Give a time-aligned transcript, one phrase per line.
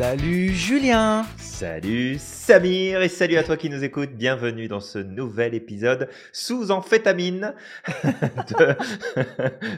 [0.00, 4.12] Salut Julien Salut Samir et salut à toi qui nous écoutes.
[4.12, 7.54] Bienvenue dans ce nouvel épisode sous amphétamine
[8.02, 8.76] de,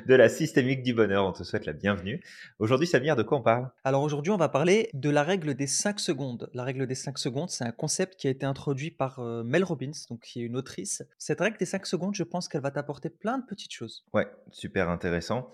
[0.07, 1.27] de la systémique du bonheur.
[1.27, 2.22] On te souhaite la bienvenue.
[2.61, 3.68] Aujourd'hui Samir, de quoi on parle?
[3.82, 6.48] Alors aujourd'hui on va parler de la règle des 5 secondes.
[6.54, 9.64] La règle des 5 secondes, c'est un concept qui a été introduit par euh, Mel
[9.64, 11.02] Robbins, donc qui est une autrice.
[11.18, 14.04] Cette règle des 5 secondes, je pense qu'elle va t'apporter plein de petites choses.
[14.14, 15.50] Ouais, super intéressant.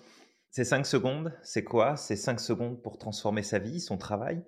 [0.58, 1.96] Ces 5 secondes, c'est quoi?
[1.96, 4.42] C'est 5 secondes pour transformer sa vie, son travail,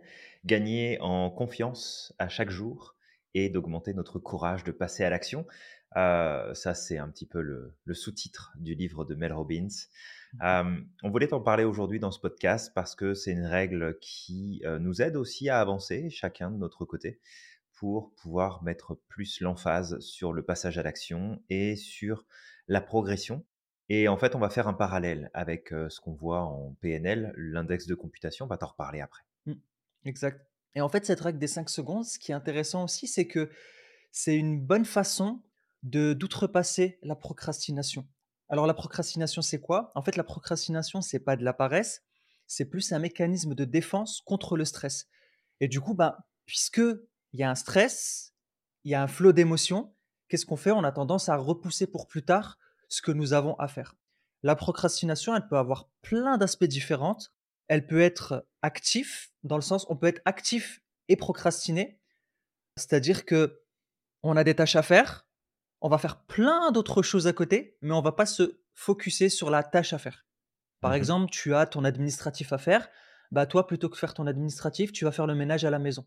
[0.45, 2.97] gagner en confiance à chaque jour
[3.35, 5.47] et d'augmenter notre courage de passer à l'action.
[5.97, 9.69] Euh, ça, c'est un petit peu le, sous-titre du livre de Mel Robbins.
[10.33, 10.39] Mmh.
[10.43, 14.63] Euh, on voulait en parler aujourd'hui dans ce podcast parce que c'est une règle qui
[14.65, 17.21] euh, nous aide aussi à avancer, chacun de notre côté,
[17.75, 22.27] pour pouvoir mettre plus l'emphase sur le passage à l'action et sur
[22.67, 23.45] la progression
[23.91, 27.87] et en fait, on va faire un parallèle avec ce qu'on voit en PNL, l'index
[27.87, 28.47] de computation.
[28.47, 29.23] On va t'en reparler après.
[29.47, 29.55] Mmh,
[30.05, 30.41] exact.
[30.75, 33.51] Et en fait, cette règle des 5 secondes, ce qui est intéressant aussi, c'est que
[34.13, 35.43] c'est une bonne façon
[35.83, 38.07] de d'outrepasser la procrastination.
[38.49, 39.93] Alors la procrastination, c'est quoi?
[39.95, 42.03] En fait, la procrastination, c'est pas de la paresse,
[42.47, 45.09] c'est plus un mécanisme de défense contre le stress.
[45.61, 46.83] Et du coup, bah, puisque
[47.33, 48.35] il y a un stress,
[48.85, 49.95] il y a un flot d'émotions,
[50.29, 50.71] qu'est-ce qu'on fait?
[50.71, 52.59] On a tendance à repousser pour plus tard
[52.91, 53.95] ce que nous avons à faire.
[54.43, 57.19] La procrastination, elle peut avoir plein d'aspects différents.
[57.69, 61.99] Elle peut être actif, dans le sens, on peut être actif et procrastiner.
[62.77, 63.63] C'est-à-dire que
[64.23, 65.27] on a des tâches à faire,
[65.81, 69.51] on va faire plein d'autres choses à côté, mais on va pas se focuser sur
[69.51, 70.27] la tâche à faire.
[70.81, 72.89] Par mmh exemple, tu as ton administratif à faire,
[73.31, 76.03] bah toi, plutôt que faire ton administratif, tu vas faire le ménage à la maison.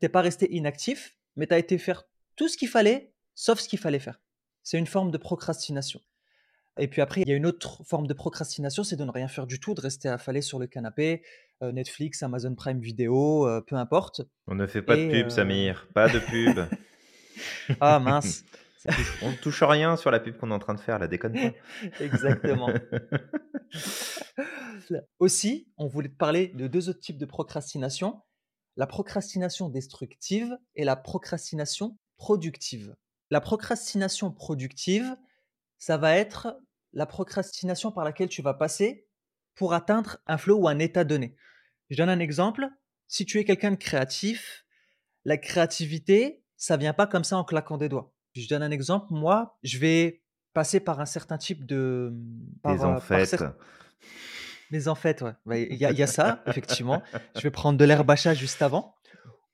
[0.00, 2.04] Tu n'es pas resté inactif, mais tu as été faire
[2.36, 4.20] tout ce qu'il fallait, sauf ce qu'il fallait faire.
[4.62, 6.00] C'est une forme de procrastination.
[6.78, 9.28] Et puis après, il y a une autre forme de procrastination, c'est de ne rien
[9.28, 11.22] faire du tout, de rester affalé sur le canapé,
[11.62, 14.22] euh, Netflix, Amazon Prime Video, euh, peu importe.
[14.46, 16.60] On ne fait pas de pub, euh, Samir, pas de pub.
[17.80, 18.44] ah mince.
[19.22, 21.34] On ne touche rien sur la pub qu'on est en train de faire, la déconne
[21.34, 22.00] pas.
[22.00, 22.70] Exactement.
[25.18, 28.22] Aussi, on voulait te parler de deux autres types de procrastination
[28.78, 32.94] la procrastination destructive et la procrastination productive.
[33.28, 35.16] La procrastination productive,
[35.78, 36.56] ça va être
[36.92, 39.06] la procrastination par laquelle tu vas passer
[39.54, 41.36] pour atteindre un flow ou un état donné.
[41.90, 42.68] Je donne un exemple.
[43.06, 44.64] Si tu es quelqu'un de créatif,
[45.24, 48.12] la créativité, ça vient pas comme ça en claquant des doigts.
[48.34, 49.06] Je donne un exemple.
[49.10, 50.22] Moi, je vais
[50.52, 52.12] passer par un certain type de.
[52.62, 53.44] Par, des en fait.
[54.70, 55.68] Des en fait, ouais.
[55.70, 57.02] Il y, a ça, effectivement.
[57.34, 58.94] Je vais prendre de l'herbe à chat juste avant.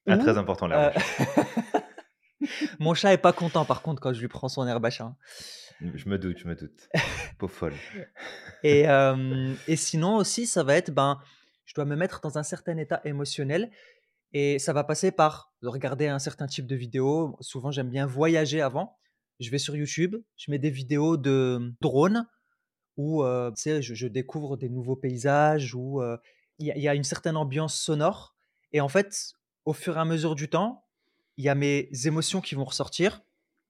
[0.06, 1.42] Ah, très important, l'herbe euh...
[2.78, 5.14] Mon chat est pas content, par contre, quand je lui prends son herbe à chat.
[5.82, 5.90] Hein.
[5.94, 6.88] Je me doute, je me doute.
[7.38, 7.74] Peau folle.
[8.62, 8.84] et,
[9.68, 11.20] et sinon aussi, ça va être, ben,
[11.64, 13.70] je dois me mettre dans un certain état émotionnel.
[14.32, 17.36] Et ça va passer par regarder un certain type de vidéos.
[17.40, 18.98] Souvent, j'aime bien voyager avant.
[19.38, 22.26] Je vais sur YouTube, je mets des vidéos de drones
[22.96, 26.02] où je, je, découvre des nouveaux paysages, où
[26.58, 28.34] il y, y, a une certaine ambiance sonore.
[28.72, 30.84] Et en fait, au fur et à mesure du temps,
[31.36, 33.22] il y a mes émotions qui vont ressortir.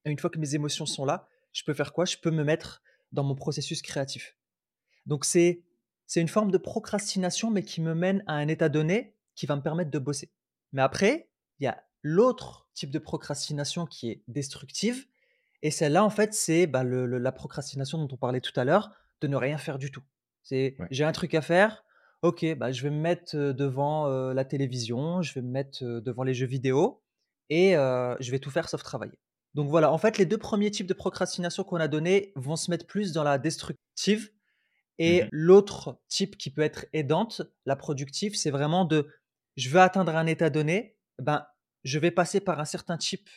[0.05, 2.05] Et une fois que mes émotions sont là, je peux faire quoi?
[2.05, 2.83] Je peux me mettre
[3.13, 4.37] dans mon processus créatif.
[5.07, 5.63] Donc c'est
[6.07, 9.57] c'est une forme de procrastination, mais qui me mène à un état donné qui va
[9.57, 10.31] me permettre de bosser.
[10.73, 15.07] Mais après, il y a l'autre type de procrastination qui est destructive.
[15.63, 18.91] Et celle-là, en fait, c'est bah, la procrastination dont on parlait tout à l'heure,
[19.23, 20.03] de ne rien faire du tout.
[20.43, 21.85] C'est j'ai un truc à faire,
[22.21, 26.35] ok, bah, je vais me mettre devant la télévision, je vais me mettre devant les
[26.35, 27.03] jeux vidéo
[27.49, 29.19] et je vais tout faire sauf travailler.
[29.55, 32.71] Donc voilà, en fait, les deux premiers types de procrastination qu'on a donnés vont se
[32.71, 34.31] mettre plus dans la destructive.
[34.99, 39.09] Et mmh l'autre type qui peut être aidante, la productive, c'est vraiment de
[39.57, 41.47] je veux atteindre un état donné, ben,
[41.83, 43.29] je vais passer par un certain type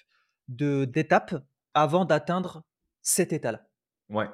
[0.48, 1.36] d'étapes
[1.74, 2.64] avant d'atteindre
[3.02, 3.68] cet état-là.
[4.10, 4.30] Ouais,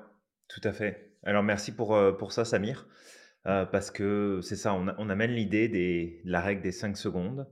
[0.47, 1.17] tout à fait.
[1.23, 2.87] Alors merci pour, euh, pour ça, Samir,
[3.47, 7.47] euh, parce que c'est ça, on, on amène l'idée de la règle des 5 secondes.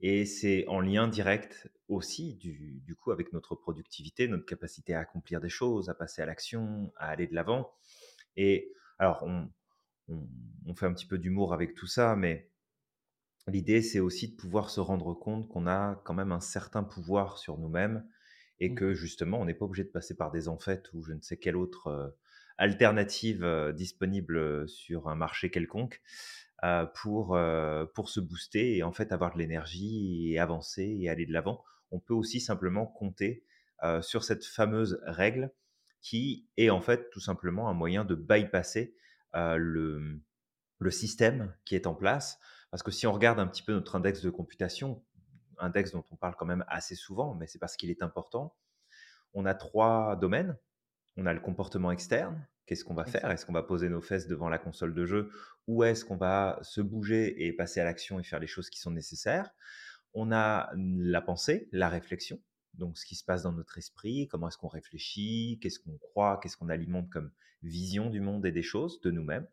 [0.00, 5.40] Et c'est en lien direct aussi, du, coup, avec notre productivité, notre capacité à accomplir
[5.40, 7.72] des choses, à passer à l'action, à aller de l'avant.
[8.36, 12.50] Et alors, on, fait un petit peu d'humour avec tout ça, mais
[13.48, 17.38] l'idée, c'est aussi de pouvoir se rendre compte qu'on a quand même un certain pouvoir
[17.38, 18.06] sur nous-mêmes
[18.60, 18.74] et mmh.
[18.74, 21.38] que justement, on n'est pas obligé de passer par des enfêtes ou je ne sais
[21.38, 22.08] quelle autre euh,
[22.58, 26.02] alternative euh, disponible sur un marché quelconque.
[26.64, 31.10] Euh, pour, euh, pour se booster et en fait avoir de l'énergie et avancer et
[31.10, 31.62] aller de l'avant.
[31.90, 33.44] On peut aussi simplement compter
[33.82, 35.52] euh, sur cette fameuse règle
[36.00, 38.96] qui est en fait tout simplement un moyen de bypasser
[39.34, 40.22] le,
[40.78, 42.38] le système qui est en place
[42.70, 45.04] Parce que si on regarde un petit peu notre index de computation,
[45.58, 48.56] index dont on parle quand même assez souvent, mais c'est parce qu'il est important,
[49.34, 50.56] on a trois domaines.
[51.18, 53.30] On a le comportement externe, qu'est-ce qu'on va faire?
[53.30, 55.30] Est-ce qu'on va poser nos fesses devant la console de jeu?
[55.66, 58.80] Ou est-ce qu'on va se bouger et passer à l'action et faire les choses qui
[58.80, 59.50] sont nécessaires?
[60.14, 62.40] On a la pensée, la réflexion,
[62.74, 66.40] donc ce qui se passe dans notre esprit, comment est-ce qu'on réfléchit, qu'est-ce qu'on croit,
[66.42, 67.30] qu'est-ce qu'on alimente comme
[67.62, 69.46] vision du monde et des choses, de nous-mêmes.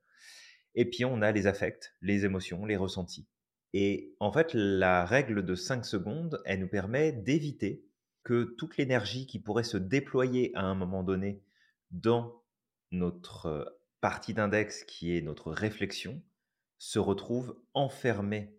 [0.76, 3.28] Et puis on a les affects, les émotions, les ressentis.
[3.74, 7.86] Et en fait, la règle de 5 secondes, elle nous permet d'éviter
[8.24, 11.44] que toute l'énergie qui pourrait se déployer à un moment donné
[11.92, 12.43] dans
[12.94, 16.22] notre partie d'index, qui est notre réflexion,
[16.78, 18.58] se retrouve enfermée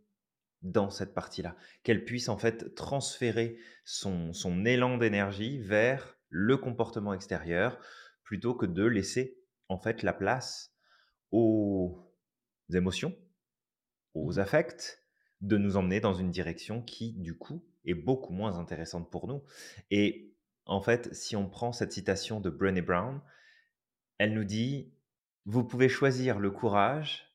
[0.63, 7.13] dans cette partie-là, qu'elle puisse en fait transférer son, son élan d'énergie vers le comportement
[7.13, 7.79] extérieur,
[8.23, 9.39] plutôt que de laisser
[9.69, 10.75] en fait la place
[11.31, 12.11] aux
[12.73, 13.15] émotions,
[14.15, 15.05] aux mmh affects,
[15.41, 19.43] de nous emmener dans une direction qui, du coup, est beaucoup moins intéressante pour nous.
[19.91, 20.35] Et
[20.65, 23.21] en fait, si on prend cette citation de Brené Brown,
[24.19, 24.93] elle nous dit,
[25.47, 27.35] vous pouvez choisir le courage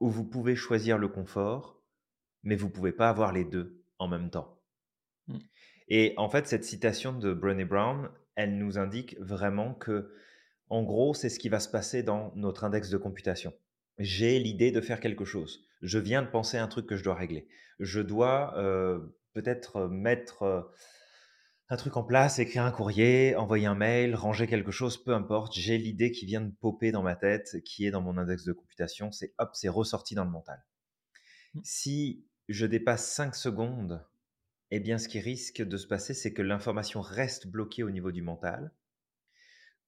[0.00, 1.82] ou vous pouvez choisir le confort,
[2.42, 4.60] mais vous ne pouvez pas avoir les deux en même temps.
[5.28, 5.38] Mmh.
[5.88, 10.14] Et en fait, cette citation de Brené Brown, elle nous indique vraiment que,
[10.68, 13.52] en gros, c'est ce qui va se passer dans notre index de computation
[14.00, 15.64] j'ai l'idée de faire quelque chose.
[15.82, 17.46] Je viens de penser à un truc que je dois régler.
[17.78, 18.54] Je dois
[19.34, 20.72] peut-être mettre
[21.70, 25.54] un truc en place, écrire un courrier, envoyer un mail, ranger quelque chose, peu importe.
[25.54, 28.52] J'ai l'idée qui vient de popper dans ma tête, qui est dans mon index de
[28.52, 29.12] computation.
[29.12, 30.64] C'est hop, c'est ressorti dans le mental.
[31.54, 31.60] Mmh.
[31.62, 34.04] Si je dépasse 5 secondes,
[34.72, 38.10] eh bien, ce qui risque de se passer, c'est que l'information reste bloquée au niveau
[38.10, 38.72] du mental,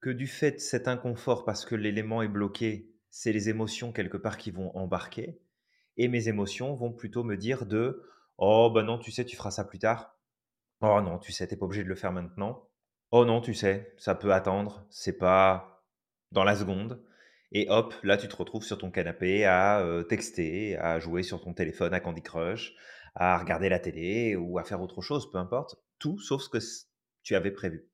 [0.00, 4.16] que du fait de cet inconfort, parce que l'élément est bloqué, c'est les émotions quelque
[4.16, 5.40] part qui vont embarquer.
[5.96, 8.04] Et mes émotions vont plutôt me dire de
[8.38, 10.16] Oh, ben non, tu sais, tu feras ça plus tard.
[10.82, 12.68] Oh non, tu sais, t'es pas obligé de le faire maintenant.
[13.12, 15.84] Oh non, tu sais, ça peut attendre, c'est pas
[16.32, 17.04] dans la seconde.
[17.52, 21.40] Et hop, là, tu te retrouves sur ton canapé à euh, texter, à jouer sur
[21.40, 22.74] ton téléphone à Candy Crush,
[23.14, 25.76] à regarder la télé ou à faire autre chose, peu importe.
[25.98, 26.58] Tout sauf ce que
[27.22, 27.88] tu avais prévu.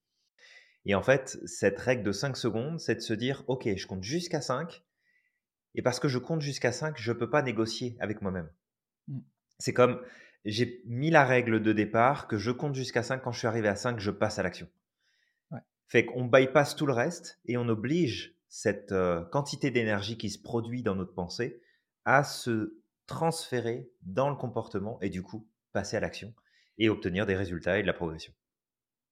[0.86, 4.04] Et en fait, cette règle de 5 secondes, c'est de se dire, OK, je compte
[4.04, 4.82] jusqu'à 5,
[5.74, 8.50] et parce que je compte jusqu'à 5, je ne peux pas négocier avec moi-même.
[9.08, 9.18] Mmh.
[9.58, 10.00] C'est comme,
[10.50, 13.68] j'ai mis la règle de départ que je compte jusqu'à 5, quand je suis arrivé
[13.68, 14.68] à 5, je passe à l'action.
[15.86, 18.94] Fait qu'on bypass tout le reste et on oblige cette
[19.32, 21.62] quantité d'énergie qui se produit dans notre pensée
[22.04, 26.34] à se transférer dans le comportement et du coup passer à l'action
[26.76, 28.34] et obtenir des résultats et de la progression.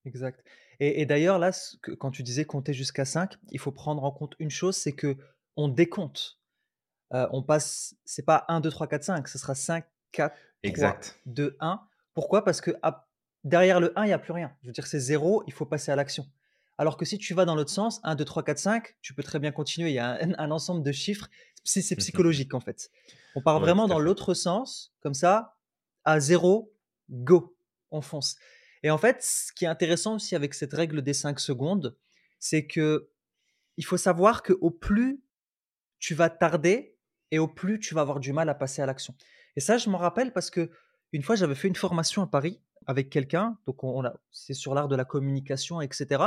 [0.04, 0.44] Exact.
[0.80, 1.50] Et, et d'ailleurs, là,
[1.98, 5.16] quand tu disais compter jusqu'à 5, il faut prendre en compte une chose, c'est que
[5.56, 6.38] on décompte
[7.10, 9.84] on passe, c'est pas 1, 2, 3, 4, 5, ce sera 5,
[10.16, 10.34] 4,
[10.74, 11.80] 3, 2, 1.
[12.14, 12.44] Pourquoi?
[12.44, 12.72] Parce que
[13.44, 14.52] derrière le 1, il n'y a plus rien.
[14.62, 16.26] Je veux dire, c'est 0, il faut passer à l'action.
[16.78, 19.22] Alors que si tu vas dans l'autre sens, 1, 2, 3, 4, 5, tu peux
[19.22, 19.90] très bien continuer.
[19.90, 21.28] Il y a un, ensemble de chiffres.
[21.64, 22.90] C'est psychologique en fait.
[23.34, 25.56] On part vraiment dans l'autre sens, comme ça,
[26.04, 26.72] à 0,
[27.10, 27.56] go,
[27.90, 28.36] on fonce.
[28.82, 31.96] Et en fait, ce qui est intéressant aussi avec cette règle des 5 secondes,
[32.38, 33.10] c'est que
[33.76, 35.22] il faut savoir que au plus
[35.98, 36.96] tu vas tarder,
[37.30, 39.14] et au plus tu vas avoir du mal à passer à l'action.
[39.56, 40.70] Et ça, je m'en rappelle parce que
[41.12, 44.74] une fois, j'avais fait une formation à Paris avec quelqu'un, donc on, a, c'est sur
[44.74, 46.24] l'art de la communication, etc.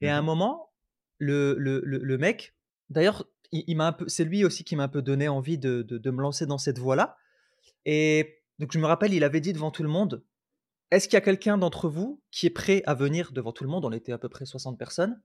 [0.00, 0.72] Et à un mmh moment,
[1.18, 2.54] le, le, le, mec,
[2.88, 5.82] d'ailleurs, il, m'a un peu, c'est lui aussi qui m'a un peu donné envie de,
[5.82, 7.16] de, me lancer dans cette voie-là.
[7.84, 10.24] Et donc je me rappelle, il avait dit devant tout le monde,
[10.90, 13.70] est-ce qu'il y a quelqu'un d'entre vous qui est prêt à venir devant tout le
[13.70, 13.84] monde?
[13.84, 15.20] On était à peu près 60 personnes.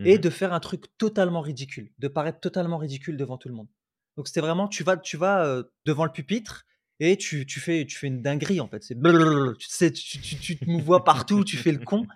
[0.00, 3.54] Et mmh de faire un truc totalement ridicule, de paraître totalement ridicule devant tout le
[3.54, 3.68] monde.
[4.16, 6.66] Donc c'était vraiment, tu vas, tu vas devant le pupitre
[7.00, 8.82] et tu, tu, fais, tu fais une dinguerie en fait.
[8.82, 12.06] C'est tu, sais, tu, tu, tu, te vois partout, tu fais le con.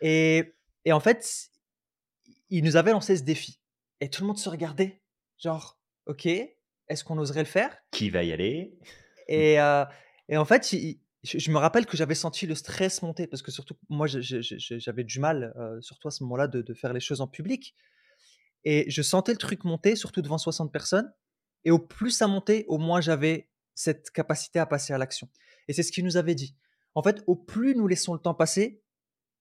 [0.00, 1.50] Et, et en fait,
[2.50, 3.60] il nous avait lancé ce défi.
[4.00, 5.02] Et tout le monde se regardait,
[5.38, 7.76] genre, ok, est-ce qu'on oserait le faire?
[7.90, 8.78] Qui va y aller?
[9.28, 9.54] Et,
[10.28, 10.74] et, en fait,
[11.22, 15.20] je, me rappelle que j'avais senti le stress monter parce que surtout, moi, j'avais du
[15.20, 17.74] mal, surtout à ce moment-là, de, de, faire les choses en public.
[18.64, 21.12] Et je sentais le truc monter, surtout devant 60 personnes.
[21.64, 23.47] Et au plus ça montait, au moins j'avais
[23.78, 25.28] cette capacité à passer à l'action.
[25.68, 26.56] Et c'est ce qu'il nous avait dit.
[26.96, 28.82] En fait, au plus nous laissons le temps passer,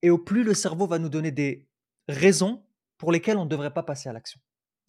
[0.03, 1.67] et au plus le cerveau va nous donner des
[2.07, 2.63] raisons
[2.99, 4.39] pour lesquelles on ne devrait pas passer à l'action.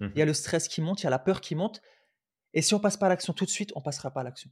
[0.01, 1.81] Il y a mmh le stress qui monte, il y a la peur qui monte.
[2.53, 4.51] Et si on passe pas à l'action tout de suite, on passera pas à l'action.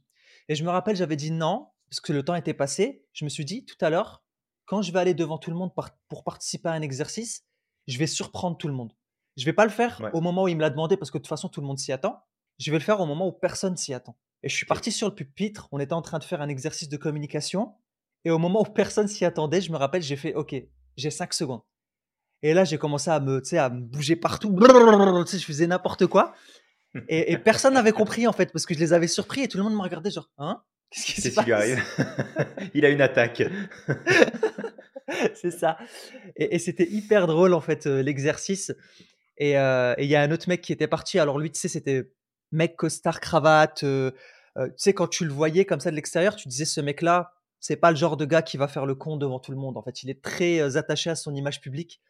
[0.49, 3.05] Et je me rappelle, j'avais dit non, parce que le temps était passé.
[3.13, 4.23] Je me suis dit tout à l'heure,
[4.65, 5.71] quand je vais aller devant tout le monde
[6.09, 7.45] pour participer à un exercice,
[7.87, 8.93] je vais surprendre tout le monde.
[9.37, 11.21] Je vais pas le faire au moment où il me l'a demandé parce que de
[11.21, 12.19] toute façon tout le monde s'y attend.
[12.57, 14.17] Je vais le faire au moment où personne s'y attend.
[14.43, 16.89] Et je suis parti sur le pupitre, on était en train de faire un exercice
[16.89, 17.73] de communication
[18.25, 20.55] et au moment où personne s'y attendait, je me rappelle, j'ai fait: «OK,
[20.97, 21.61] j'ai 5 secondes»
[22.43, 24.55] et là, j'ai commencé à me tu sais, à me bouger partout,
[25.31, 26.33] je faisais n'importe quoi
[27.09, 29.57] et et personne n'avait compris, en fait, parce que je les avais surpris et tout
[29.57, 30.61] le monde me regardait genre: «Hein?
[30.91, 31.83] Qu'est-ce qui se qui passe?» arrive?
[32.75, 33.43] Il a une attaque.
[35.35, 35.77] C'est ça
[36.35, 38.73] et et c'était hyper drôle, en fait, heu, l'exercice
[39.37, 41.19] et heu et il y a un autre mec qui était parti.
[41.19, 42.11] Alors lui, tu sais, c'était
[42.51, 44.13] mec costard cravate, heu
[44.57, 47.33] heu, tu sais, quand tu le voyais comme ça de l'extérieur, tu disais: «Ce mec-là,
[47.59, 49.77] c'est pas le genre de gars qui va faire le con devant tout le monde».
[49.77, 52.01] En fait, il est très, heu, attaché à son image publique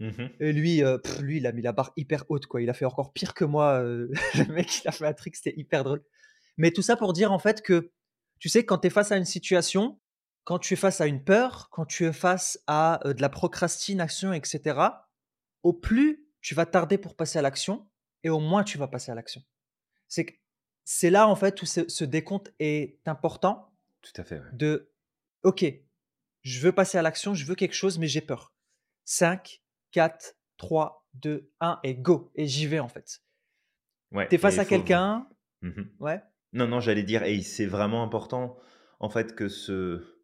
[0.00, 0.30] Mmh mh.
[0.40, 0.82] et lui,
[1.20, 2.60] lui, il a mis la barre hyper haute, quoi.
[2.62, 5.54] Il a fait encore pire que moi, le mec, il a fait un truc, c'était
[5.56, 6.02] hyper drôle.
[6.56, 7.92] Mais tout ça pour dire, en fait, que,
[8.38, 10.00] tu sais, quand tu es face à une situation,
[10.44, 14.32] quand tu es face à une peur, quand tu es face à, de la procrastination
[14.32, 15.08] et cetera,
[15.62, 17.88] au plus tu vas tarder pour passer à l'action
[18.24, 19.42] et au moins tu vas passer à l'action.
[20.14, 20.38] C'est q
[20.84, 24.46] c'est là, en fait, où ce ce décompte est important Tout à fait, ouais.
[24.52, 24.90] de:
[25.42, 25.64] «OK,
[26.42, 28.52] je veux passer à l'action, je veux quelque chose, mais j'ai peur.
[29.06, 33.20] 5-4-3-2-1 et go et j'y vais, en fait».
[34.10, 35.28] Ouais Tu es face à quelqu'un
[35.62, 35.82] mmh mh.
[36.00, 36.22] ouais?
[36.52, 38.58] Non, non, j'allais dire et c'est vraiment important,
[39.00, 40.18] en fait, que ce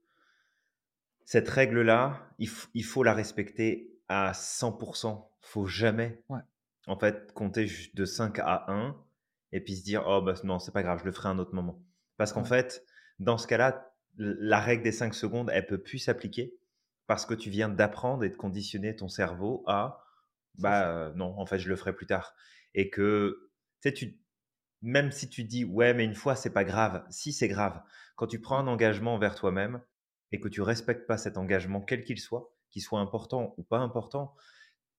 [1.26, 6.40] cette règle-là, il il faut la respecter à 100% Faut jamais, Ouais.
[6.87, 8.97] en fait, compter de 5 à 1
[9.52, 11.38] et puis se dire: «Oh bah, non, c'est pas grave, je le ferai à un
[11.38, 11.83] autre moment».
[12.17, 12.45] Parce qu'en Ouais.
[12.45, 12.85] fait,
[13.19, 16.59] dans ce cas-là, la règle des 5 secondes, elle peut plus s'appliquer
[17.07, 20.05] parce que tu viens d'apprendre et de conditionner ton cerveau à,
[20.57, 22.35] bah, heu, non, en fait, je le ferai plus tard
[22.75, 23.50] et que,
[23.83, 24.21] tu sais, tu
[24.83, 27.05] même si tu dis: «Ouais, mais une fois, c'est pas grave».
[27.11, 27.83] Si, c'est grave.
[28.17, 29.83] Quand tu prends un engagement envers toi-même
[30.33, 33.78] et que tu respectes pas cet engagement, quel qu'il soit, qu'il soit important ou pas
[33.78, 34.35] important,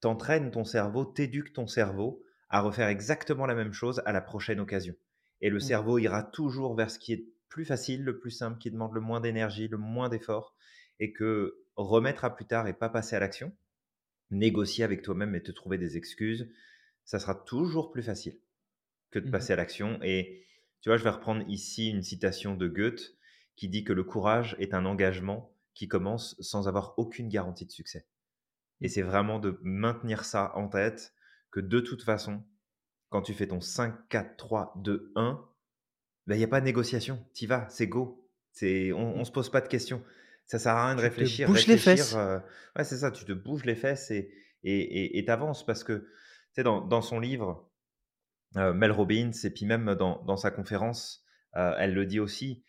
[0.01, 4.11] tu entraînes ton cerveau, tu éduques ton cerveau à refaire exactement la même chose à
[4.11, 4.95] la prochaine occasion
[5.41, 5.59] et le Mmh.
[5.59, 9.01] cerveau ira toujours vers ce qui est plus facile, le plus simple, qui demande le
[9.01, 10.55] moins d'énergie, le moins d'effort
[10.99, 13.55] et que remettre à plus tard et pas passer à l'action,
[14.31, 16.51] négocier avec toi-même et te trouver des excuses,
[17.05, 18.39] ça sera toujours plus facile
[19.11, 19.49] que de Mmh mh.
[19.49, 20.45] passer à l'action et
[20.81, 23.15] tu vois, je vais reprendre ici une citation de Goethe
[23.55, 27.71] qui dit que: «Le courage est un engagement qui commence sans avoir aucune garantie de
[27.71, 28.07] succès»
[28.81, 28.89] et Mmh.
[28.89, 31.13] c'est vraiment de maintenir ça en tête,
[31.51, 32.43] que de toute façon,
[33.09, 35.49] quand tu fais ton 5-4-3-2-1,
[36.27, 37.25] bah, il y a pas de négociation.
[37.33, 38.29] Tu y vas, c'est go.
[38.51, 40.03] C'est on on se pose pas de questions.
[40.45, 41.49] Ça sert à rien de Tu te réfléchir.
[41.49, 42.15] bouges les fesses.
[42.15, 42.41] heu,
[42.75, 44.31] ouais, c'est ça, tu te bouges les fesses et
[44.63, 46.07] et et et tu avances parce que, tu
[46.53, 47.71] sais, dans dans son livre,
[48.57, 51.25] heu, Mel Robbins et puis même dans dans sa conférence,
[51.57, 52.63] heu, elle le dit aussi.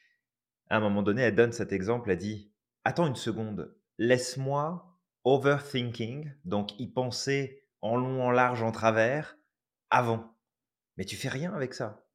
[0.71, 2.53] À un moment donné, elle donne cet exemple, elle dit:
[2.85, 9.39] «Attends une seconde, laisse-moi overthinking», donc y penser en long, en large, en travers,
[9.91, 10.37] avant.
[10.97, 12.07] Mais tu fais rien avec ça.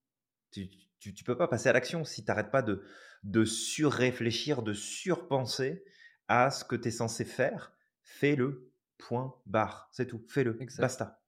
[0.51, 0.69] Tu
[0.99, 2.83] tu tu peux pas passer à l'action si tu arrêtes pas de
[3.23, 5.83] de surréfléchir, de surpenser
[6.27, 7.73] à ce que tu es censé faire.
[8.03, 10.25] Fais-le, point barre, c'est tout.
[10.29, 11.23] Fais-le, basta.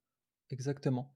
[0.49, 1.13] Exactement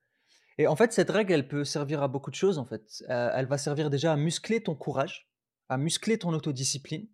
[0.57, 3.03] et en fait, cette règle, elle peut servir à beaucoup de choses, en fait.
[3.09, 5.31] Heu, elle va servir déjà à muscler ton courage,
[5.69, 7.09] à muscler ton autodiscipline.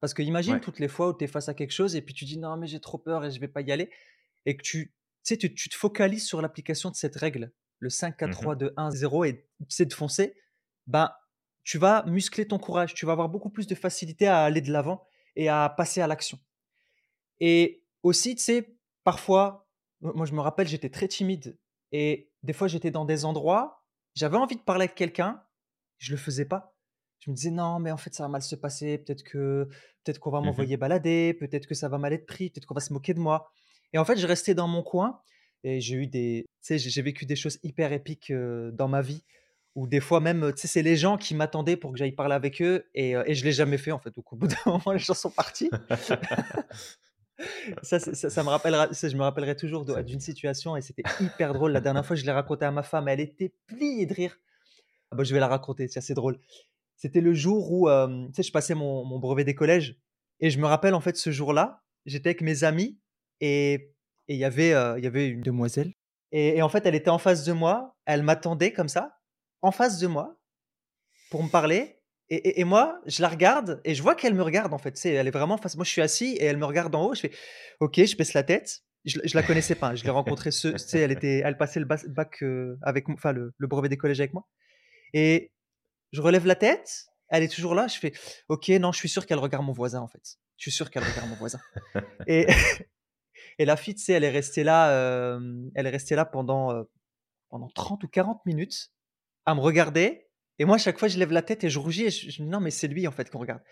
[0.00, 0.60] Parce qu'imagine Ouais.
[0.60, 2.56] toutes les fois où tu es face à quelque chose et puis tu dis: «Non,
[2.56, 3.90] mais j'ai trop peur et je vais pas y aller»
[4.46, 4.94] et que tu
[5.28, 8.56] sais, tu tu te focalises sur l'application de cette règle, le cinq quatre Mmh trois
[8.56, 8.56] mh.
[8.56, 10.36] deux un zéro et tu sais, de foncer,
[10.86, 11.12] ben,
[11.64, 12.94] tu vas muscler ton courage.
[12.94, 16.06] Tu vas avoir beaucoup plus de facilité à aller de l'avant et à passer à
[16.06, 16.38] l'action
[17.40, 19.68] et aussi, tu sais, parfois,
[20.00, 21.58] mo moi, je me rappelle, j'étais très timide
[21.92, 25.42] et des fois, j'étais dans des endroits, j'avais envie de parler avec quelqu'un,
[25.98, 26.76] je le faisais pas.
[27.20, 29.66] Je me disais: «Non, mais en fait, ça va mal se passer, peut-être que
[30.04, 30.68] peut-être qu'on va Mmh mh.
[30.68, 33.20] m'envoyer balader, peut-être que ça va mal être pris, peut-être qu'on va se moquer de
[33.20, 33.50] moi»
[33.94, 35.20] et en fait, je restais dans mon coin
[35.62, 39.24] et j'ai eu des tu sais, j'ai vécu des choses hyper épiques, dans ma vie
[39.74, 42.34] où des fois même, tu sais, c'est les gens qui m'attendaient pour que j'aille parler
[42.34, 44.14] avec eux et heu et je l'ai jamais fait, en fait.
[44.14, 45.70] Donc au bout d'un moment, les gens sont partis.
[47.82, 51.52] Ça, ça ça me rappellera ça, je me rappellerai toujours d'une situation et c'était hyper
[51.52, 51.72] drôle.
[51.72, 54.38] La dernière fois, je l'ai raconté à ma femme, elle était pliée de rire.
[55.10, 56.38] Ah bah, je vais la raconter, c'est assez drôle.
[56.94, 59.98] C'était le jour où, tu sais, je passais mon mon brevet des collèges
[60.38, 63.00] et je me rappelle, en fait, ce jour-là, j'étais avec mes amis
[63.40, 63.92] et
[64.28, 65.92] il y avait, il y avait une demoiselle
[66.32, 69.18] et et en fait, elle était en face de moi, elle m'attendait comme ça,
[69.62, 70.36] en face de moi,
[71.30, 72.00] pour me parler
[72.30, 74.96] et et et moi, je la regarde et je vois qu'elle me regarde, en fait,
[74.96, 75.76] sais, elle est vraiment en face.
[75.76, 77.32] Moi, je suis assis et elle me regarde d'en haut, je fais:
[77.80, 78.80] «OK», je baisse la tête.
[79.04, 81.78] Je je la connaissais pas, je l'ai rencontrée ce tu sais, elle était elle passait
[81.80, 84.48] le bac bac, heu, avec enfin le le brevet des collèges avec moi
[85.14, 85.52] et
[86.12, 88.12] je relève la tête, elle est toujours là, je fais:
[88.48, 90.38] «OK, non, je suis sûr qu'elle regarde mon voisin, en fait.
[90.58, 91.60] Je suis sûr qu'elle regarde mon voisin»
[92.26, 92.46] et
[93.58, 95.38] et la fille, tu sais, elle est restée là,
[95.74, 96.84] elle est restée là pendant,
[97.50, 98.92] pendant 30 ou 40 minutes
[99.46, 102.04] à me regarder Et moi, à chaque fois, je lève la tête et je rougis
[102.04, 103.62] et je, je me dis non, mais c'est lui en fait qu'on regarde.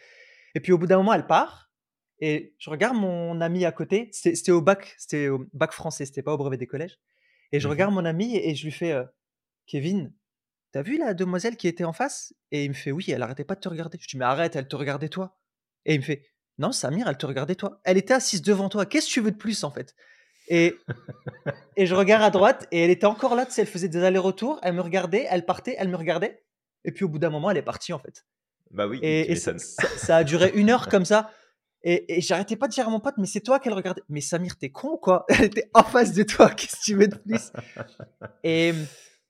[0.55, 1.73] Et puis au bout d'un moment, elle part
[2.21, 4.09] et je regarde mon ami à côté.
[4.12, 6.99] C'était c'était au bac, c'était au bac français, c'était pas au brevet des collèges.
[7.53, 9.05] Et je Mmh regarde mon ami et, et je lui fais euh,
[9.67, 10.15] Kevin,
[10.73, 12.35] t'as vu la demoiselle qui était en face?
[12.53, 13.99] Et il me fait oui, elle arrêtait pas de te regarder.
[14.01, 15.39] Je dis mais arrête, elle te regardait toi.
[15.85, 17.80] Et il me fait non, Samir, elle te regardait toi.
[17.85, 18.87] Elle était assise devant toi.
[18.87, 19.94] Qu'est-ce que tu veux de plus en fait?
[20.49, 20.76] Et
[21.76, 24.02] et je regarde à droite et elle était encore là, tu sais, elle faisait des
[24.02, 26.44] allers-retours, elle me regardait, elle partait, elle me regardait.
[26.85, 28.26] Et puis au bout d'un moment, elle est partie en fait.
[28.71, 31.30] Bah oui, Et, et ça, a duré une heure comme ça.
[31.85, 34.02] Et, et j'arrêtais pas de dire à mon pote, mais c'est toi qu'elle regardait.
[34.09, 35.26] Mais Samir, t'es con ou quoi?
[35.28, 37.50] Elle était en face de toi, qu'est-ce que tu veux de plus?
[38.44, 38.73] Et,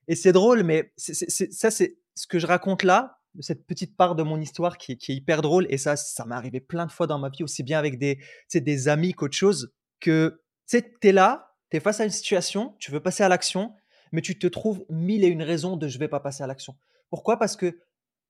[0.07, 4.23] et c'est drôle, mais ça, c'est ce que je raconte là, cette petite part de
[4.23, 5.67] mon histoire qui, qui est hyper drôle.
[5.71, 8.19] Et ça, ça m'est arrivé plein de fois dans ma vie, aussi bien avec des,
[8.51, 9.73] tu des amis qu'autre chose.
[10.01, 13.75] Que tu t'es là, t'es face à une situation, tu veux passer à l'action,
[14.11, 16.77] mais tu te trouves mille et une raisons de je vais pas passer à l'action.
[17.09, 17.39] Pourquoi?
[17.39, 17.79] Parce que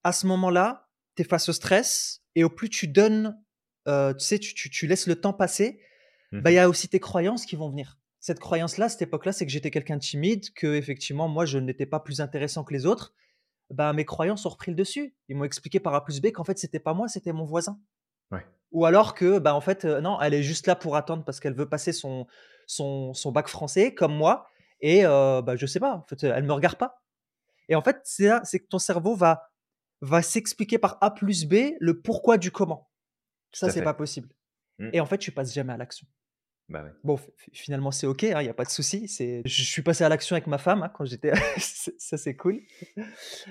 [0.04, 3.36] à ce moment-là, tu es face au stress et au plus tu donnes,
[3.88, 5.80] euh, tu sais, tu, tu- tu laisses le temps passer,
[6.32, 7.98] bah, il y Mmh a aussi tes croyances qui vont venir.
[8.18, 11.86] Cette croyance-là, cette époque-là, c'est que j'étais quelqu'un de timide, que effectivement, moi, je n'étais
[11.86, 13.12] pas plus intéressant que les autres.
[13.72, 15.14] Bah, mes croyances ont repris le dessus.
[15.28, 17.78] Ils m'ont expliqué par A plus B qu'en fait, c'était pas moi, c'était mon voisin.
[18.30, 18.44] Ouais.
[18.70, 21.40] Ou alors que, bah, en fait, euh, non, elle est juste là pour attendre parce
[21.40, 22.26] qu'elle veut passer son,
[22.66, 24.46] son, son bac français comme moi.
[24.80, 27.02] Et euh, bah, je sais pas, en fait, elle me regarde pas.
[27.68, 29.50] Et en fait, c'est là, c'est que ton cerveau va,
[30.00, 32.90] va s'expliquer par A plus B le pourquoi du comment.
[33.52, 34.28] Ça, c'est pas possible.
[34.78, 34.90] Mmh.
[34.92, 36.06] Et en fait, tu passes jamais à l'action.
[36.72, 36.90] Bah ouais.
[37.04, 37.18] Bon,
[37.52, 39.06] finalement, c'est OK, il n'y a pas de souci.
[39.44, 41.32] Je suis passé à l'action avec ma femme hein, quand j'étais.
[41.58, 42.60] Ça, c'est cool.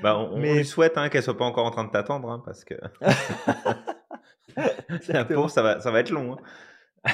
[0.02, 0.64] Bah, on, on lui Mais.
[0.64, 2.74] souhaite hein, qu'elle soit pas encore en train de t'attendre, hein, parce que
[5.10, 6.36] la pauvre, ça va, ça va être long.
[7.06, 7.12] hein.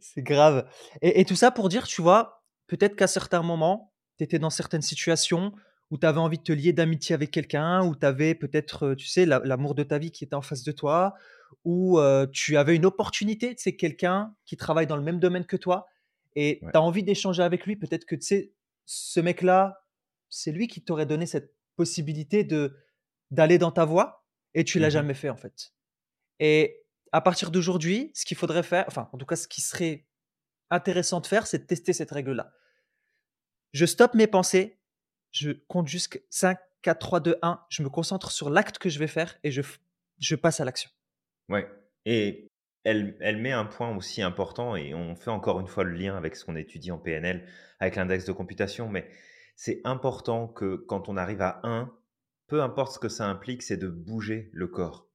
[0.00, 0.68] C'est grave.
[1.02, 4.50] Et, et tout ça pour dire, tu vois, peut-être qu'à certains moments, tu étais dans
[4.50, 5.52] certaines situations
[5.90, 8.94] où tu avais envie de te lier d'amitié avec quelqu'un, où tu avais peut-être, euh,
[8.94, 11.14] tu sais, la- l'amour de ta vie qui était en face de toi,
[11.64, 15.46] où euh, tu avais une opportunité, tu sais, quelqu'un qui travaille dans le même domaine
[15.46, 15.86] que toi,
[16.36, 16.70] et Ouais.
[16.72, 17.76] tu as envie d'échanger avec lui.
[17.76, 18.52] Peut-être que, tu sais,
[18.86, 19.84] ce mec-là,
[20.28, 22.76] c'est lui qui t'aurait donné cette possibilité de
[23.32, 24.92] d'aller dans ta voie, et tu l'as Mhm.
[24.92, 25.72] jamais fait, en fait.
[26.40, 26.82] Et
[27.12, 30.06] à partir d'aujourd'hui, ce qu'il faudrait faire, enfin, en tout cas, ce qui serait
[30.70, 32.52] intéressant de faire, c'est de tester cette règle-là.
[33.72, 34.80] Je stoppe mes pensées,
[35.32, 38.98] je compte jusqu'à 5, 4, 3, 2, 1, je me concentre sur l'acte que je
[38.98, 39.62] vais faire et je,
[40.18, 40.90] je passe à l'action.
[41.50, 41.68] Ouais.
[42.06, 42.48] Et
[42.84, 46.16] elle, elle met un point aussi important, et on fait encore une fois le lien
[46.16, 47.46] avec ce qu'on étudie en PNL,
[47.78, 49.10] avec l'index de computation, mais
[49.56, 51.92] c'est important que quand on arrive à 1,
[52.46, 55.10] peu importe ce que ça implique, c'est de bouger le corps.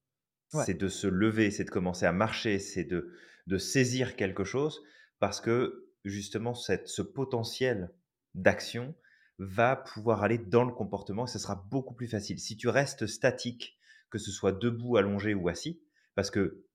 [0.54, 0.63] Ouais.
[0.65, 3.12] C'est de se lever, c'est de commencer à marcher, c'est de,
[3.48, 4.84] de saisir quelque chose,
[5.19, 7.91] parce que justement, cette, ce potentiel
[8.36, 8.93] d'action
[9.39, 12.39] va pouvoir aller dans le comportement et ce sera beaucoup plus facile.
[12.39, 15.82] Si tu restes statique, que ce soit debout, allongé ou assis,
[16.15, 16.65] parce que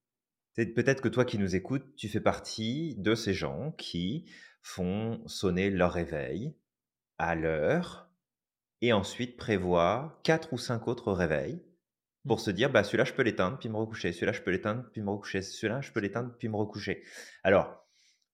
[0.55, 4.31] peut-être que toi qui nous écoutes, tu fais partie de ces gens qui
[4.63, 6.55] font sonner leur réveil
[7.19, 8.11] à l'heure
[8.83, 11.63] et ensuite prévoient quatre ou cinq autres réveils
[12.27, 12.41] pour Mm.
[12.41, 15.01] se dire bah celui-là je peux l'éteindre puis me recoucher, celui-là je peux l'éteindre puis
[15.01, 17.03] me recoucher, celui-là je peux l'éteindre puis me recoucher.
[17.43, 17.87] Alors,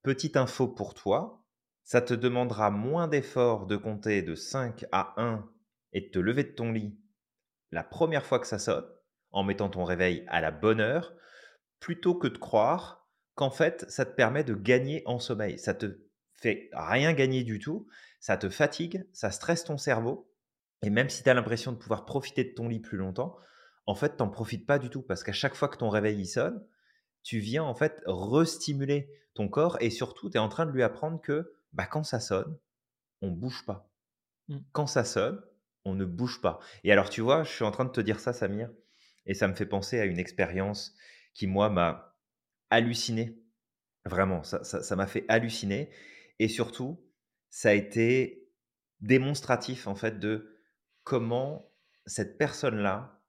[0.03, 1.45] petite info pour toi,
[1.85, 5.49] ça te demandera moins d'efforts de compter de 5 à 1
[5.93, 6.99] et de te lever de ton lit
[7.73, 8.87] la première fois que ça sonne,
[9.37, 11.13] en mettant ton réveil à la bonne heure,
[11.79, 15.59] plutôt que de croire qu'en fait, ça te permet de gagner en sommeil.
[15.59, 16.07] Ça te
[16.41, 17.87] fait rien gagner du tout,
[18.19, 20.33] ça te fatigue, ça stresse ton cerveau,
[20.83, 23.37] et même si tu as l'impression de pouvoir profiter de ton lit plus longtemps,
[23.85, 26.19] en fait, tu n'en profites pas du tout, parce qu'à chaque fois que ton réveil
[26.19, 26.67] y sonne,
[27.23, 30.83] tu viens en fait restimuler ton corps, et surtout, tu es en train de lui
[30.83, 32.57] apprendre que bah, quand ça sonne,
[33.21, 33.91] on bouge pas.
[34.49, 34.61] Mm.
[34.73, 35.43] Quand ça sonne,
[35.85, 36.59] on ne bouge pas.
[36.85, 38.71] Et alors, tu vois, je suis en train de te dire ça, Samir,
[39.27, 40.95] et ça me fait penser à une expérience
[41.35, 42.17] qui, moi, m'a
[42.71, 43.43] halluciné.
[44.05, 45.91] Vraiment, ça m'a fait halluciner.
[46.39, 47.05] Et surtout,
[47.51, 48.49] ça a été
[49.01, 50.61] démonstratif, en fait, de
[51.05, 51.73] comment
[52.07, 53.23] cette personne-là,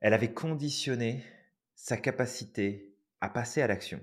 [0.00, 1.24] elle avait conditionné
[1.74, 4.02] sa capacité à passer à l'action,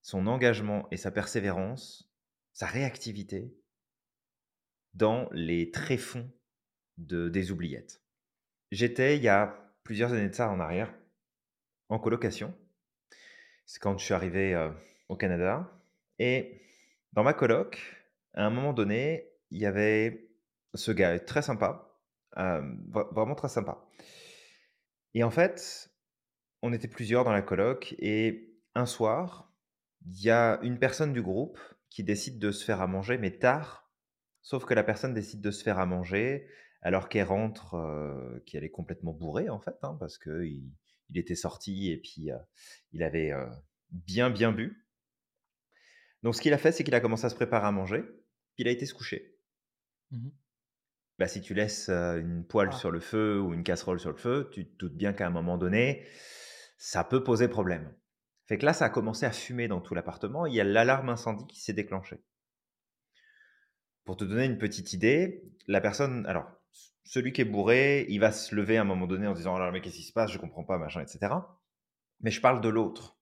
[0.00, 2.10] son engagement et sa persévérance,
[2.52, 3.56] sa réactivité
[4.94, 6.30] dans les tréfonds
[6.98, 8.01] de des oubliettes.
[8.72, 10.94] J'étais, il y a plusieurs années de ça en arrière,
[11.90, 12.54] en colocation.
[13.66, 14.72] C'est quand je suis arrivé, heu,
[15.10, 15.70] au Canada.
[16.18, 16.62] Et
[17.12, 17.78] dans ma coloc,
[18.32, 20.30] à un moment donné, il y avait
[20.72, 21.98] ce gars très sympa,
[22.34, 23.86] vra vraiment très sympa.
[25.12, 25.90] Et en fait,
[26.62, 29.52] on était plusieurs dans la coloc et un soir,
[30.06, 31.58] il y a une personne du groupe
[31.90, 33.92] qui décide de se faire à manger, mais tard.
[34.40, 36.48] Sauf que la personne décide de se faire à manger
[36.82, 40.70] alors qu'elle rentre, heu, qu'elle est complètement bourrée en fait, hein, parce qu'il
[41.10, 42.30] il était sorti et puis,
[42.92, 43.32] il avait,
[43.90, 44.86] bien, bien bu.
[46.22, 48.64] Donc ce qu'il a fait, c'est qu'il a commencé à se préparer à manger, puis
[48.64, 49.36] il a été se coucher.
[50.10, 50.28] Mmh
[51.18, 54.16] Bah, si tu laisses, une poêle Ah, sur le feu ou une casserole sur le
[54.16, 56.06] feu, tu te doutes bien qu'à un moment donné,
[56.78, 57.94] ça peut poser problème.
[58.46, 61.10] Fait que là, ça a commencé à fumer dans tout l'appartement, il y a l'alarme
[61.10, 62.22] incendie qui s'est déclenchée.
[64.04, 66.61] Pour te donner une petite idée, la personne alors,
[67.04, 69.58] celui qui est bourré, il va se lever à un moment donné en disant: «Oh
[69.58, 70.30] là là, mais qu'est-ce qui se passe?
[70.30, 71.60] Je comprends pas, machin» et cetera.
[72.20, 73.18] Mais je parle de l'autre,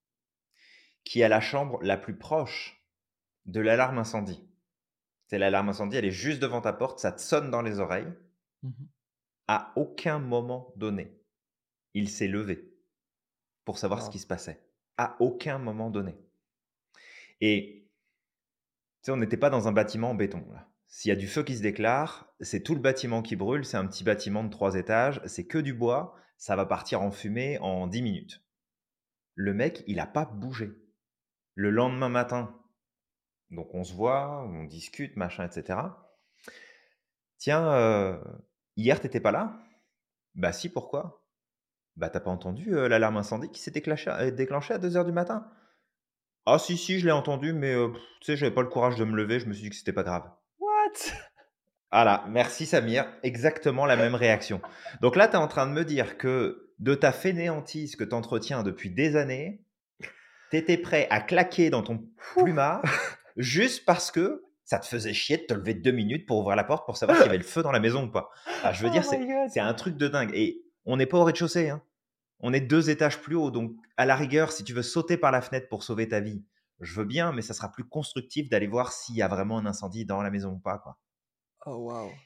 [1.04, 2.86] qui a la chambre la plus proche
[3.46, 4.46] de l'alarme incendie.
[5.26, 8.12] C'est l'alarme incendie, elle est juste devant ta porte, ça te sonne dans les oreilles.
[8.62, 8.70] mmh
[9.48, 11.20] À aucun moment donné,
[11.94, 12.76] il s'est levé
[13.64, 14.62] pour savoir ce qui se passait.
[14.96, 16.16] À aucun moment donné.
[17.40, 17.88] Et
[19.02, 20.69] tu sais, on n'était pas dans un bâtiment en béton, là.
[20.90, 23.78] S'il y a du feu qui se déclare, c'est tout le bâtiment qui brûle, c'est
[23.78, 27.58] un petit bâtiment de 3 étages, c'est que du bois, ça va partir en fumée
[27.60, 28.44] en 10 minutes.
[29.34, 30.72] Le mec, il a pas bougé.
[31.54, 32.60] Le lendemain matin,
[33.50, 36.16] donc on se voit, on discute, machin, et cetera.
[37.38, 38.20] «Tiens, heu,
[38.76, 39.58] hier, t'étais pas là?»
[40.34, 41.24] «Bah si, pourquoi?»
[41.96, 45.04] «Bah, t'as pas entendu, heu, l'alarme incendie qui s'est déclenchée à déclenchée à deux heures
[45.04, 45.50] du matin?»
[46.46, 47.74] «Ah si, si, je l'ai entendu, mais
[48.20, 49.92] tu sais, j'avais pas le courage de me lever, je me suis dit que c'était
[49.92, 50.30] pas grave».
[51.92, 54.60] Voilà, merci Samir, exactement la même réaction.
[55.00, 58.14] Donc là, tu es en train de me dire que de ta fainéantise que tu
[58.14, 59.64] entretiens depuis des années,
[60.50, 62.82] tu étais prêt à claquer dans ton plumard
[63.36, 66.62] juste parce que ça te faisait chier de te lever 2 minutes pour ouvrir la
[66.62, 68.30] porte pour savoir s'il y avait le feu dans la maison ou pas.
[68.72, 71.24] Je veux Oh dire, my c'est un truc de dingue et on n'est pas au
[71.24, 71.82] rez-de-chaussée, hein.
[72.38, 75.30] On est 2 étages plus haut, donc à la rigueur, si tu veux sauter par
[75.30, 76.42] la fenêtre pour sauver ta vie,
[76.80, 79.66] je veux bien, mais ça sera plus constructif d'aller voir s'il y a vraiment un
[79.66, 80.98] incendie dans la maison ou pas, quoi.
[81.64, 82.20] Oh waouh!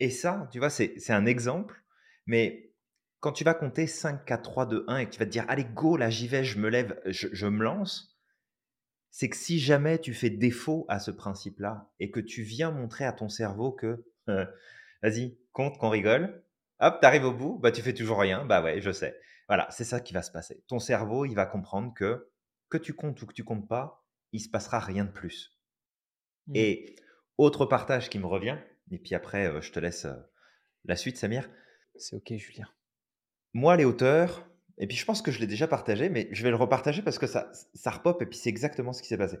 [0.00, 1.82] Et ça, tu vois, c'est un exemple,
[2.26, 2.72] mais
[3.20, 5.44] quand tu vas compter 5, 4, 3, 2, 1 et que tu vas te dire:
[5.48, 8.18] «Allez go, là, j'y vais, je me lève, je je me lance»,
[9.10, 13.04] c'est que si jamais tu fais défaut à ce principe-là et que tu viens montrer
[13.04, 14.46] à ton cerveau que, heu:
[15.02, 16.44] «Vas-y, compte qu'on rigole»,
[16.80, 19.18] hop, tu arrives au bout, bah, tu fais toujours rien, bah, ouais, je sais.
[19.48, 20.64] Voilà, c'est ça qui va se passer.
[20.68, 22.31] Ton cerveau, il va comprendre que,
[22.72, 25.60] que tu comptes ou que tu comptes pas, il se passera rien de plus.
[26.46, 26.52] Mmh.
[26.56, 26.96] Et
[27.36, 28.56] autre partage qui me revient
[28.90, 30.16] et puis après, heu, je te laisse, heu,
[30.86, 31.50] la suite Samir.
[31.96, 32.66] C'est OK, Julien.
[33.52, 36.48] Moi, les hauteurs et puis je pense que je l'ai déjà partagé, mais je vais
[36.48, 39.38] le repartager parce que ça ça repop et puis c'est exactement ce qui s'est passé.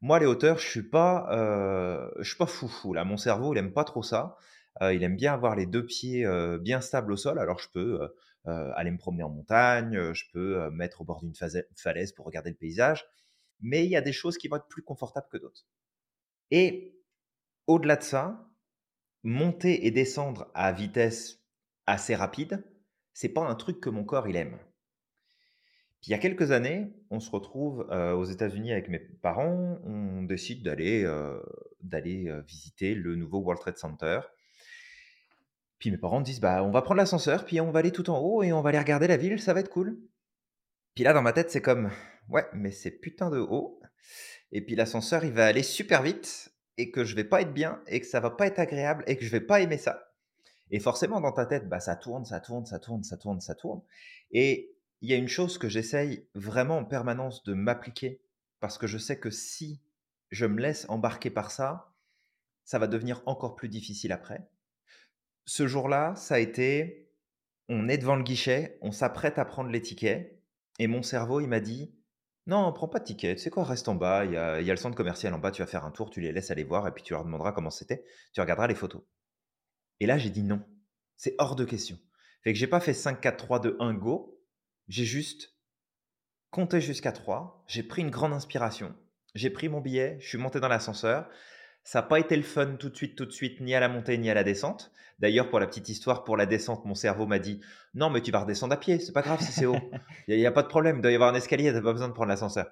[0.00, 3.04] Moi, les hauteurs, je suis pas, heu, je suis pas foufou là.
[3.04, 4.38] Mon cerveau, il aime pas trop ça.
[4.80, 6.26] Heu, il aime bien avoir les 2 pieds,
[6.62, 7.38] bien stables au sol.
[7.38, 8.08] Alors je peux,
[8.46, 12.26] aller me promener en montagne, heu, je peux, me mettre au bord d'une falaise pour
[12.26, 13.04] regarder le paysage,
[13.60, 15.66] mais il y a des choses qui vont être plus confortables que d'autres
[16.50, 16.94] et
[17.66, 18.48] au-delà de ça,
[19.22, 21.40] monter et descendre à vitesse
[21.86, 22.62] assez rapide,
[23.12, 24.58] c'est pas un truc que mon corps il aime.
[26.00, 30.22] Puis il y a quelques années, on se retrouve, aux États-Unis avec mes parents, on
[30.22, 31.04] décide d'aller,
[31.80, 34.20] d'aller, visiter le nouveau World Trade Center.
[35.78, 38.18] Puis mes parents disent: «Bah, on va prendre l'ascenseur, puis on va aller tout en
[38.18, 39.98] haut et on va aller regarder la ville, ça va être cool».
[40.94, 41.90] Puis là, dans ma tête, c'est comme:
[42.28, 43.80] «Ouais, mais c'est putain de haut
[44.52, 47.82] et puis l'ascenseur, il va aller super vite et que je vais pas être bien
[47.86, 50.10] et que ça va pas être agréable et que je vais pas aimer ça».
[50.70, 53.54] Et forcément, dans ta tête, bah, ça tourne, ça tourne, ça tourne, ça tourne, ça
[53.54, 53.82] tourne.
[54.30, 58.22] Et il y a une chose que j'essaye vraiment en permanence de m'appliquer,
[58.60, 59.82] parce que je sais que si
[60.30, 61.92] je me laisse embarquer par ça,
[62.64, 64.48] ça va devenir encore plus difficile après.
[65.46, 67.10] Ce jour-là, ça a été,
[67.68, 70.40] on est devant le guichet, on s'apprête à prendre les tickets,
[70.78, 71.94] et mon cerveau, il m'a dit,
[72.46, 74.66] non, prends pas de ticket, tu sais quoi, reste en bas, il y a, il
[74.66, 76.50] y a le centre commercial en bas, tu vas faire un tour, tu les laisses
[76.50, 79.02] aller voir, et puis tu leur demanderas comment c'était, tu regarderas les photos.
[80.00, 80.62] Et là, j'ai dit: «Non,
[81.16, 81.98] c'est hors de question».
[82.42, 84.42] Fait que j'ai pas fait 5, 4, 3, 2, 1, go.
[84.88, 85.54] J'ai juste
[86.50, 88.94] compté jusqu'à 3, j'ai pris une grande inspiration,
[89.34, 91.30] j'ai pris mon billet, je suis monté dans l'ascenseur.
[91.84, 93.88] Ça a pas été le fun tout de suite, tout de suite, ni à la
[93.88, 94.90] montée, ni à la descente.
[95.18, 97.60] D'ailleurs, pour la petite histoire, pour la descente, mon cerveau m'a dit:
[97.92, 99.76] «Non, mais tu vas redescendre à pied, c'est pas grave si c'est haut.
[100.26, 101.92] Il y a pas de problème, il doit y avoir un escalier, tu as pas
[101.92, 102.66] besoin de prendre l'ascenseur».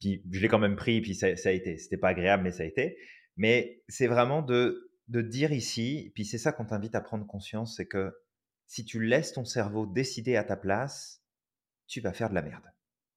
[0.00, 1.76] Puis je l'ai quand même pris, puis ça ça a été.
[1.76, 2.96] C'était pas agréable, mais ça a été.
[3.36, 7.76] Mais c'est vraiment de de dire ici, puis c'est ça qu'on t'invite à prendre conscience,
[7.76, 8.12] c'est que
[8.66, 11.22] si tu laisses ton cerveau décider à ta place,
[11.86, 12.64] tu vas faire de la merde.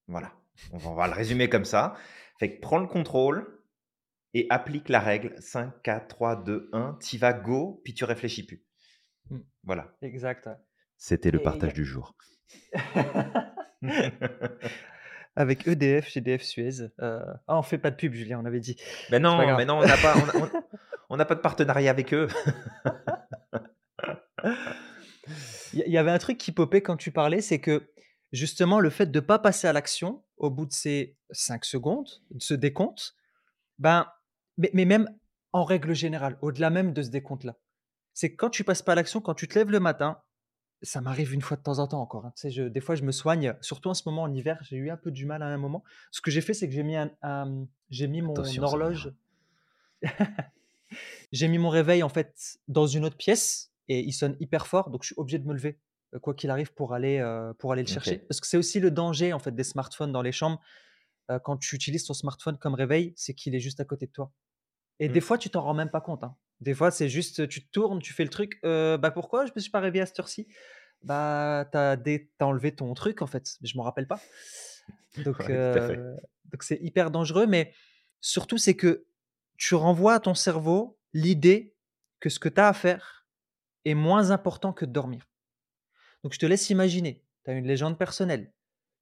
[0.07, 0.33] Voilà,
[0.71, 1.95] on va on va le résumer comme ça.
[2.39, 3.59] Fait que prends le contrôle
[4.33, 8.45] et applique la règle 5, 4, 3, 2, 1, tu vas go, puis tu réfléchis
[8.45, 8.63] plus.
[9.29, 9.39] Mmh.
[9.63, 10.49] Voilà, Exact,
[10.97, 12.15] c'était le et partage a du jour.
[15.35, 16.81] Avec EDF, GDF, Suez.
[16.81, 18.75] Heu, ah, on fait pas de pub, Julien, on avait dit.
[19.09, 20.15] Pas non, mais non, on n'a pas
[21.09, 22.27] on a pas de partenariat avec eux.
[25.73, 27.89] Il y y avait un truc qui popait quand tu parlais, c'est que,
[28.33, 32.41] justement, le fait de pas passer à l'action, au bout de ces 5 secondes, de
[32.41, 33.15] ce décompte,
[33.77, 34.07] ben,
[34.60, 35.10] mais mais même
[35.54, 37.58] en règle générale, au-delà même de ce décompte-là,
[38.13, 40.22] c'est que quand tu passes pas à l'action, quand tu te lèves le matin,
[40.84, 42.95] ça m'arrive une fois de temps en temps encore, hein, tu sais, je des fois,
[42.95, 45.43] je me soigne, surtout en ce moment en hiver, j'ai eu un peu du mal
[45.43, 45.84] à un moment.
[46.12, 49.13] Ce que j'ai fait, c'est que j'ai mis un un, j'ai mis mon Attention horloge
[51.32, 54.89] j'ai mis mon réveil, en fait, dans une autre pièce et il sonne hyper fort,
[54.89, 55.80] donc je suis obligé de me lever,
[56.13, 58.19] heu, quoi qu'il arrive pour aller, heu, pour aller le chercher.
[58.19, 60.62] Parce que c'est aussi le danger, en fait, des smartphones dans les chambres,
[61.32, 64.12] heu, quand tu utilises ton smartphone comme réveil, c'est qu'il est juste à côté de
[64.12, 64.34] toi
[64.99, 65.21] et des Mmh.
[65.21, 66.35] fois, tu t'en rends même pas compte, hein.
[66.62, 69.51] Des fois, c'est juste, tu te tournes, tu fais le truc: «Heu, bah, pourquoi je
[69.55, 70.47] me suis pas réveillé à cette heure-ci?»
[71.03, 74.27] bah, tu as dé tu as enlevé ton truc, en fait, je m'en rappelle pas.
[75.17, 77.73] Donc Ouais, heu, donc c'est hyper dangereux, mais
[78.21, 79.07] surtout, c'est que
[79.57, 81.75] tu renvoies à ton cerveau l'idée
[82.19, 83.27] que ce que tu as à faire
[83.85, 85.27] est moins important que de dormir.
[86.23, 88.53] Donc je te laisse imaginer, tu as une légende personnelle,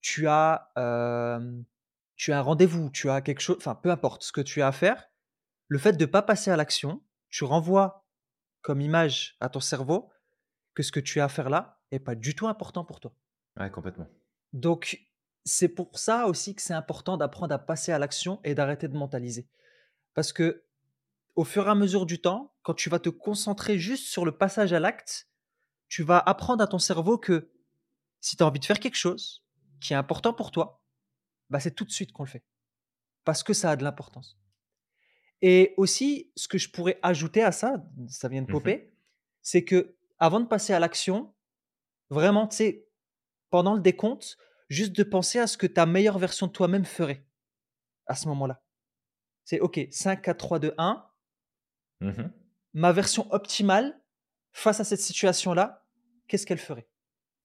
[0.01, 1.65] tu as, hem,
[2.15, 4.67] tu as un rendez-vous, tu as quelque chose enfin, peu importe ce que tu as
[4.67, 5.09] à faire,
[5.67, 8.05] le fait de pas passer à l'action, tu renvoies
[8.61, 10.09] comme image à ton cerveau
[10.73, 13.13] que ce que tu as à faire là est pas du tout important pour toi.
[13.59, 14.07] Ouais, complètement.
[14.53, 15.07] Donc
[15.45, 18.97] c'est pour ça aussi que c'est important d'apprendre à passer à l'action et d'arrêter de
[18.97, 19.47] mentaliser.
[20.13, 24.25] Parce qu'au fur et à mesure du temps, quand tu vas te concentrer juste sur
[24.25, 25.29] le passage à l'acte,
[25.87, 27.51] tu vas apprendre à ton cerveau que
[28.19, 29.45] si tu as envie de faire quelque chose
[29.79, 30.83] qui est important pour toi,
[31.49, 32.43] bah, c'est tout de suite qu'on le fait.
[33.23, 34.37] Parce que ça a de l'importance.
[35.41, 38.53] Et aussi, ce que je pourrais ajouter à ça, ça vient de Mmh mh.
[38.53, 38.93] popper,
[39.41, 41.33] c'est qu'avant de passer à l'action,
[42.09, 42.87] vraiment, tu sais,
[43.49, 44.37] pendant le décompte,
[44.69, 47.25] juste de penser à ce que ta meilleure version de toi-même ferait,
[48.07, 48.63] à ce moment-là.
[49.45, 51.03] C'est OK, 5-4-3-2-1
[52.01, 52.31] Mmh mh.
[52.73, 53.99] ma version optimale
[54.53, 55.87] face à cette situation-là,
[56.27, 56.87] qu'est-ce qu'elle ferait?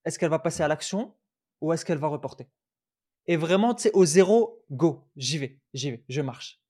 [0.05, 1.15] Est-ce qu'elle va passer à l'action
[1.61, 2.47] ou est-ce qu'elle va reporter?
[3.27, 6.61] Et vraiment, tu sais, au 0, go, j'y vais, j'y vais, je marche.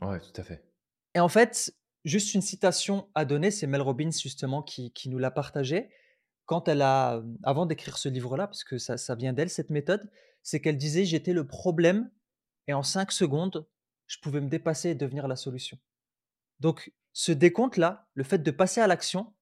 [0.00, 0.64] Ouais, tout à fait.
[1.18, 5.18] Et en fait, juste une citation à donner, c'est Mel Robbins justement qui qui nous
[5.18, 5.90] l'a partagé
[6.46, 10.08] quand elle a, avant d'écrire ce livre-là, parce que ça ça vient d'elle cette méthode,
[10.44, 12.08] c'est qu'elle disait: «J'étais le problème
[12.68, 13.66] et en 5 secondes,
[14.06, 15.76] je pouvais me dépasser et devenir la solution».
[16.60, 19.34] Donc ce décompte-là, le fait de passer à l'action,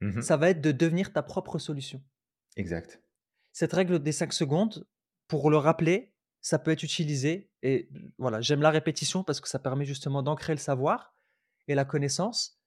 [0.00, 0.22] Mmh mh.
[0.22, 2.02] ça va être de devenir ta propre solution.
[2.56, 3.00] Exact.
[3.52, 4.88] Cette règle des 5 secondes,
[5.28, 6.15] pour le rappeler,
[6.46, 10.52] ça peut être utilisé et voilà, j'aime la répétition parce que ça permet justement d'ancrer
[10.52, 11.12] le savoir
[11.66, 12.60] et la connaissance.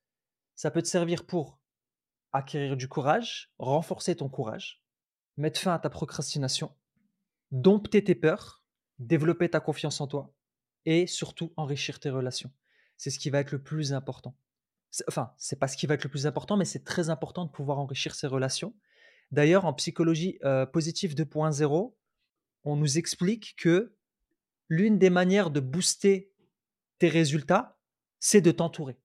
[0.58, 1.62] Ça peut te servir pour
[2.34, 4.84] acquérir du courage, renforcer ton courage,
[5.38, 6.76] mettre fin à ta procrastination,
[7.52, 8.66] dompter tes peurs,
[8.98, 10.36] développer ta confiance en toi
[10.84, 12.52] et surtout enrichir tes relations.
[12.98, 14.36] C'est ce qui va être le plus important.
[15.08, 17.50] Enfin, c'est pas ce qui va être le plus important, mais c'est très important de
[17.50, 18.76] pouvoir enrichir ses relations.
[19.32, 21.96] D'ailleurs, en psychologie, heu, positive 2.0,
[22.64, 23.96] on nous explique que
[24.70, 26.32] l'une des manières de booster
[27.00, 27.80] tes résultats,
[28.20, 28.98] c'est de t'entourer.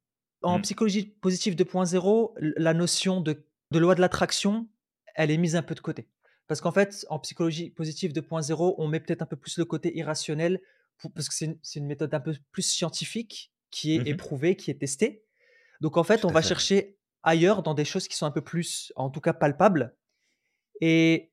[0.43, 0.63] En Mmh.
[0.63, 4.69] psychologie positive 2.0, l la notion de de loi de l'attraction,
[5.17, 6.09] elle est mise un peu de côté.
[6.47, 9.97] Parce qu'en fait, en psychologie positive 2.0, on met peut-être un peu plus le côté
[9.97, 10.61] irrationnel
[11.15, 14.09] parce que c'est une méthode un peu plus scientifique qui est Mmh mh.
[14.09, 15.25] éprouvée, qui est testée.
[15.81, 16.49] Donc en fait, Tout on va fait.
[16.49, 19.97] chercher ailleurs dans des choses qui sont un peu plus, en tout cas palpables
[20.81, 21.33] et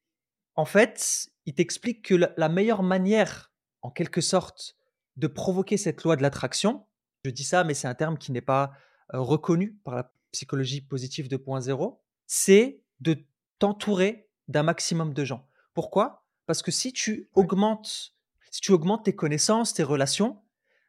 [0.56, 3.52] en fait, il t'explique que la la meilleure manière,
[3.82, 4.76] en quelque sorte,
[5.18, 6.86] de provoquer cette loi de l'attraction,
[7.26, 8.72] je dis ça, mais c'est un terme qui n'est pas,
[9.14, 13.26] heu, reconnu par la psychologie positive 2.0, c'est de
[13.60, 15.48] t'entourer d'un maximum de gens.
[15.74, 16.26] Pourquoi?
[16.46, 18.16] Parce que si tu augmentes
[18.52, 20.42] si tu augmentes tes connaissances, tes relations,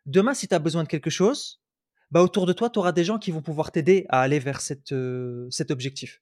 [0.05, 1.62] demain, si tu as besoin de quelque chose,
[2.11, 4.61] bah, autour de toi, tu auras des gens qui vont pouvoir t'aider à aller vers
[4.61, 6.21] cet, heu, cet objectif.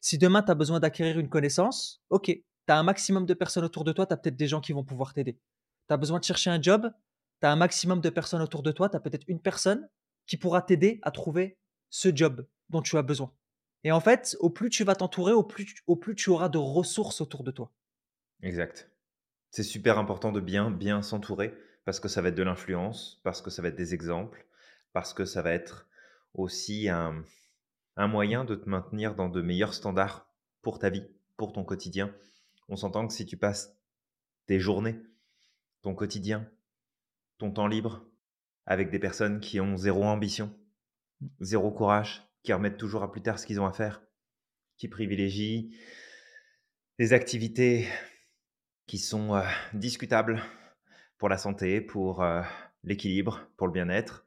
[0.00, 2.30] Si demain tu as besoin d'acquérir une connaissance, OK,
[2.66, 4.72] tu as un maximum de personnes autour de toi, tu as peut-être des gens qui
[4.72, 5.38] vont pouvoir t'aider.
[5.88, 6.90] Tu as besoin de chercher un job,
[7.40, 9.88] tu as un maximum de personnes autour de toi, tu as peut-être une personne
[10.26, 11.58] qui pourra t'aider à trouver
[11.90, 13.32] ce job dont tu as besoin.
[13.82, 17.44] Et en fait, au plus tu vas t'entourer, au plus tu auras de ressources autour
[17.44, 17.72] de toi.
[18.42, 18.90] Exact.
[19.50, 23.42] C'est super important de bien, bien s'entourer parce que ça va être de l'influence, parce
[23.42, 24.46] que ça va être des exemples,
[24.94, 25.86] parce que ça va être
[26.32, 27.22] aussi un
[27.96, 30.26] moyen de te maintenir dans de meilleurs standards
[30.62, 32.14] pour ta vie, pour ton quotidien.
[32.68, 33.76] On s'entend que si tu passes
[34.46, 35.00] tes journées,
[35.82, 36.50] ton quotidien,
[37.38, 38.06] ton temps libre
[38.66, 40.56] avec des personnes qui ont zéro ambition,
[41.40, 44.02] zéro courage, qui remettent toujours à plus tard ce qu'ils ont à faire,
[44.76, 45.76] qui privilégient
[46.98, 47.86] des activités
[48.86, 50.42] qui sont, heu, discutables,
[51.18, 52.42] pour la santé, pour euh,
[52.82, 54.26] l'équilibre, pour le bien-être,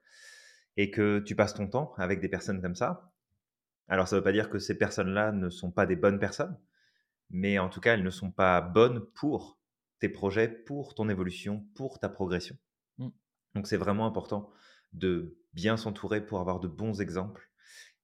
[0.78, 3.14] et que tu passes ton temps avec des personnes comme ça.
[3.88, 6.58] Alors ça ne veut pas dire que ces personnes-là ne sont pas des bonnes personnes,
[7.30, 9.60] mais en tout cas, elles ne sont pas bonnes pour
[10.00, 12.58] tes projets, pour ton évolution, pour ta progression.
[12.98, 13.10] Mmh.
[13.56, 14.52] Donc c'est vraiment important
[14.94, 17.52] de bien s'entourer pour avoir de bons exemples.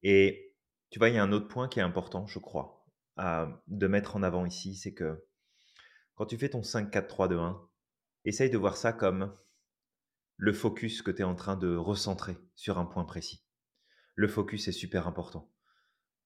[0.01, 0.55] Et
[0.89, 2.85] tu vois, il y a un autre point qui est important, je crois,
[3.17, 5.23] de mettre en avant ici, c'est que
[6.15, 7.57] quand tu fais ton 5-4-3-2-1,
[8.25, 9.35] essaye de voir ça comme
[10.37, 13.43] le focus que tu es en train de recentrer sur un point précis.
[14.15, 15.51] Le focus est super important.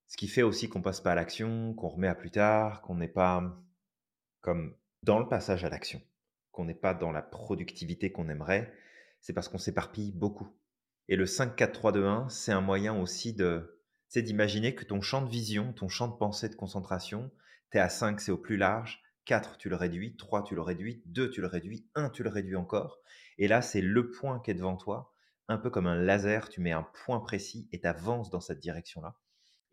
[0.08, 2.96] Ce qui fait aussi qu'on passe pas à l'action, qu'on remet à plus tard, qu'on
[2.96, 3.62] n'est pas
[4.42, 6.02] comme dans le passage à l'action,
[6.52, 8.74] qu'on n'est pas dans la productivité qu'on aimerait,
[9.20, 10.50] c'est parce qu'on s'éparpille beaucoup.
[11.10, 15.74] Et le 5-4-3-2-1, c'est un moyen aussi de, c'est d'imaginer que ton champ de vision,
[15.74, 17.32] ton champ de pensée, de concentration,
[17.72, 20.62] tu es à 5, c'est au plus large, 4, tu le réduis, 3, tu le
[20.62, 23.00] réduis, 2, tu le réduis, 1, tu le réduis encore.
[23.38, 25.14] Et là, c'est le point qui est devant toi,
[25.50, 28.60] un peu comme un laser, tu mets un point précis et tu avances dans cette
[28.60, 29.18] direction-là.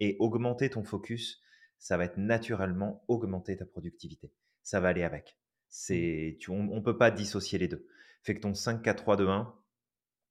[0.01, 1.43] Et augmenter ton focus,
[1.79, 4.33] ça va être naturellement augmenter ta productivité.
[4.63, 5.39] Ça va aller avec.
[5.69, 7.87] C'est, tu, on ne peut pas dissocier les deux.
[8.23, 9.55] Fait que ton 5, 4, 3, 2, 1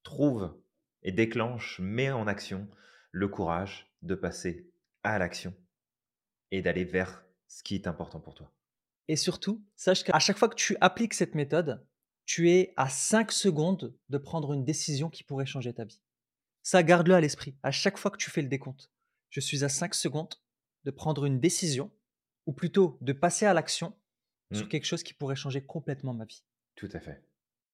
[0.03, 0.55] trouve
[1.03, 2.67] et déclenche, met en action
[3.11, 4.71] le courage de passer
[5.03, 5.53] à l'action
[6.51, 8.51] et d'aller vers ce qui est important pour toi.
[9.07, 11.85] Et surtout, sache qu'à chaque fois que tu appliques cette méthode,
[12.25, 16.01] tu es à 5 secondes de prendre une décision qui pourrait changer ta vie.
[16.61, 17.57] Ça, garde-le à l'esprit.
[17.63, 18.92] À chaque fois que tu fais le décompte,
[19.33, 20.35] je suis à 5 secondes
[20.83, 21.91] de prendre une décision,
[22.45, 23.97] ou plutôt de passer à l'action
[24.51, 24.69] sur mmh.
[24.69, 26.43] quelque chose qui pourrait changer complètement ma vie.
[26.75, 27.25] Tout à fait.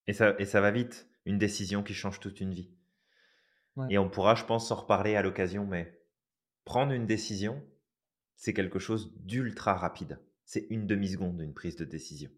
[0.07, 2.71] Et ça, et ça va vite, une décision qui change toute une vie.
[3.89, 6.01] Et on pourra, je pense, s'en reparler à l'occasion, mais
[6.63, 7.61] prendre une décision,
[8.35, 10.19] c'est quelque chose d'ultra rapide.
[10.45, 12.31] C'est une demi-seconde, une prise de décision.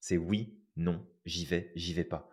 [0.00, 2.30] C'est oui, non, j'y vais, j'y vais pas.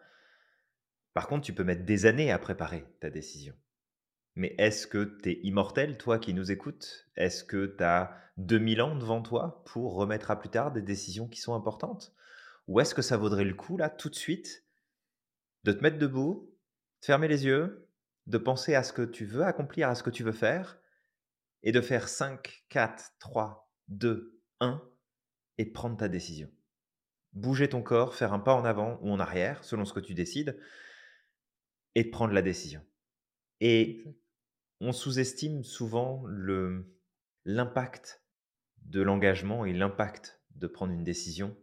[1.13, 3.55] Par contre, tu peux mettre des années à préparer ta décision.
[4.35, 7.07] Mais est-ce que tu es immortel, toi qui nous écoutes?
[7.15, 11.27] Est-ce que tu as 2000 ans devant toi pour remettre à plus tard des décisions
[11.27, 12.13] qui sont importantes?
[12.67, 14.65] Ou est-ce que ça vaudrait le coup, là, tout de suite,
[15.63, 16.55] de te mettre debout,
[17.01, 17.89] de fermer les yeux,
[18.27, 20.79] de penser à ce que tu veux accomplir, à ce que tu veux faire,
[21.63, 24.81] et de faire 5, 4, 3, 2, 1,
[25.57, 26.49] et prendre ta décision?
[27.33, 30.13] Bouger ton corps, faire un pas en avant ou en arrière, selon ce que tu
[30.13, 30.57] décides,
[31.95, 32.81] et prendre la décision.
[33.59, 34.05] Et
[34.81, 36.25] on sous-estime souvent
[37.45, 38.23] l'impact
[38.81, 41.55] de l'engagement et l'impact de prendre une décision,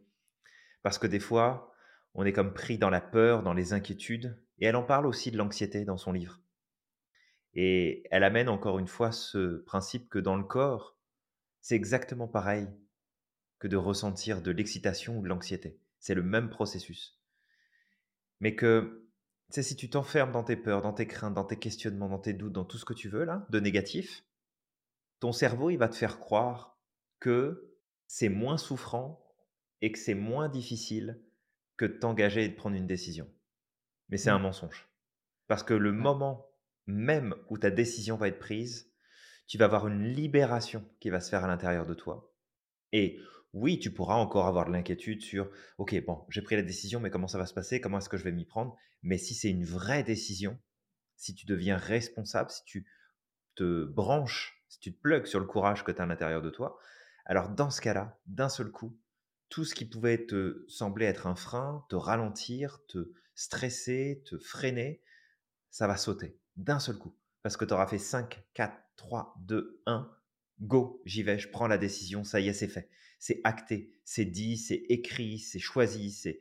[0.83, 1.74] parce que des fois,
[2.14, 5.33] on est comme pris dans la peur, dans les inquiétudes, et elle en parle aussi
[5.33, 6.40] de l'anxiété dans son livre.
[7.54, 10.96] Et elle amène encore une fois ce principe que dans le corps,
[11.61, 12.68] c'est exactement pareil
[13.59, 15.81] que de ressentir de l'excitation ou de l'anxiété.
[15.98, 17.20] C'est le même processus.
[18.38, 19.08] Mais que,
[19.51, 22.35] c'est si tu t'enfermes dans tes peurs, dans tes craintes, dans tes questionnements, dans tes
[22.35, 24.25] doutes, dans tout ce que tu veux là, de négatif,
[25.21, 26.79] ton cerveau, il va te faire croire
[27.21, 27.75] que
[28.07, 29.25] c'est moins souffrant
[29.81, 31.23] et que c'est moins difficile
[31.77, 33.29] que de t'engager et de prendre une décision.
[34.09, 34.89] Mais c'est un mensonge.
[35.47, 36.47] Parce que le moment
[36.87, 38.93] même où ta décision va être prise,
[39.47, 42.35] tu vas avoir une libération qui va se faire à l'intérieur de toi.
[42.93, 43.19] Et
[43.53, 47.11] oui, tu pourras encore avoir de l'inquiétude sur, OK, bon, j'ai pris la décision, mais
[47.11, 47.81] comment ça va se passer?
[47.81, 48.77] Comment est-ce que je vais m'y prendre?
[49.03, 50.59] Mais si c'est une vraie décision,
[51.17, 52.87] si tu deviens responsable, si tu
[53.55, 56.51] te branches, si tu te plugues sur le courage que tu as à l'intérieur de
[56.51, 56.79] toi,
[57.25, 58.99] alors dans ce cas-là, d'un seul coup,
[59.49, 65.03] tout ce qui pouvait te sembler être un frein, te ralentir, te stresser, te freiner,
[65.71, 67.17] ça va sauter d'un seul coup.
[67.43, 70.11] Parce que tu auras fait 5, 4, 3, 2, 1,
[70.61, 72.88] go, j'y vais, je prends la décision, ça y est, c'est fait.
[73.18, 76.11] C'est acté, c'est dit, c'est écrit, c'est choisi.
[76.12, 76.40] C'est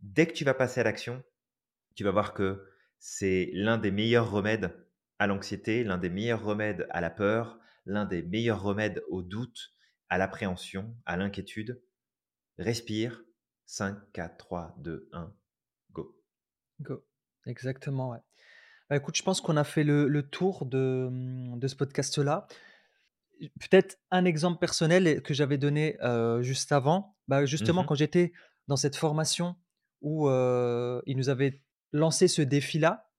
[0.00, 1.22] Dès que tu vas passer à l'action,
[1.94, 2.64] tu vas voir que
[2.98, 4.74] c'est l'un des meilleurs remèdes
[5.18, 9.72] à l'anxiété, l'un des meilleurs remèdes à la peur, l'un des meilleurs remèdes au doute,
[10.08, 11.82] à l'appréhension, à l'inquiétude.
[12.58, 13.24] Respire.
[13.66, 15.34] 5, 4, 3, 2, 1,
[15.92, 16.18] go.
[16.80, 17.04] Go.
[17.44, 18.18] Exactement, ouais.
[18.88, 21.08] Bah, écoute, je pense qu'on a fait le, tour de,
[21.54, 22.48] de ce podcast-là.
[23.60, 25.96] Peut-être un exemple personnel que j'avais donné
[26.40, 27.16] juste avant.
[27.28, 28.32] Bah, justement, mmh quand j'étais
[28.66, 29.56] dans cette formation
[30.00, 31.62] où il nous avait
[31.92, 33.10] lancé ce défi-là,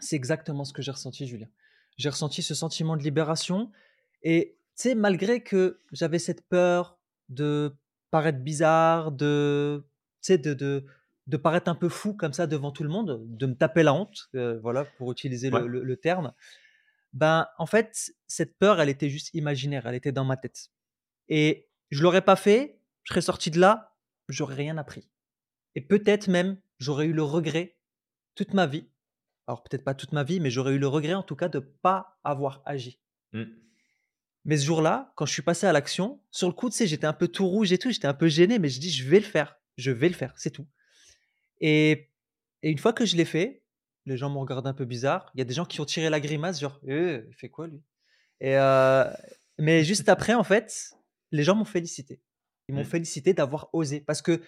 [0.00, 1.48] c'est exactement ce que j'ai ressenti, Julien.
[1.96, 3.70] J'ai ressenti ce sentiment de libération.
[4.22, 6.98] Et tu sais, malgré que j'avais cette peur
[7.28, 7.74] de
[8.10, 9.86] paraître bizarre, de,
[10.28, 10.84] de, de,
[11.26, 13.94] de paraître un peu fou comme ça devant tout le monde, de me taper la
[13.94, 16.32] honte, euh, voilà, pour utiliser le, terme,
[17.16, 20.68] ben en fait, cette peur, elle était juste imaginaire, elle était dans ma tête.
[21.28, 23.96] Et je l'aurais pas fait, je serais sorti de là,
[24.28, 25.08] j'aurais rien appris.
[25.74, 27.78] Et peut-être même j'aurais eu le regret
[28.34, 28.86] toute ma vie,
[29.46, 31.58] alors peut-être pas toute ma vie, mais j'aurais eu le regret en tout cas de
[31.58, 33.00] pas avoir agi.
[33.32, 33.44] Mmh.
[34.44, 37.06] Mais ce jour-là, quand je suis passé à l'action, sur le coup, tu sais, j'étais
[37.06, 39.20] un peu tout rouge et tout, j'étais un peu gêné, mais je dis: «Je vais
[39.20, 40.68] le faire, je vais le faire, c'est tout»
[41.60, 42.12] et
[42.62, 43.62] et une fois que je l'ai fait,
[44.06, 45.30] les gens m'ont regardé un peu bizarre.
[45.34, 47.66] Il y a des gens qui ont tiré la grimace genre: «Heu, il fait quoi
[47.68, 47.82] lui?»
[48.40, 48.56] et
[49.58, 50.90] mais juste après, en fait,
[51.32, 52.20] les gens m'ont félicité.
[52.68, 52.84] Ils m'ont Mmh.
[52.84, 54.42] félicité d'avoir osé parce que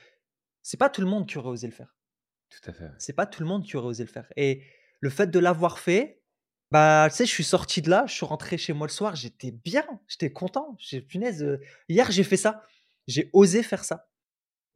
[0.62, 1.96] c'est pas tout le monde qui aurait osé le faire.
[2.50, 2.90] Tout à fait.
[2.96, 4.62] C'est pas tout le monde qui aurait osé le faire et
[5.00, 6.22] le fait de l'avoir fait,
[6.70, 9.14] bah, tu sais, je suis sorti de là, je suis rentré chez moi le soir,
[9.16, 10.76] j'étais bien, j'étais content.
[10.78, 12.62] J'ai punaise, hier j'ai fait ça.
[13.06, 14.09] J'ai osé faire ça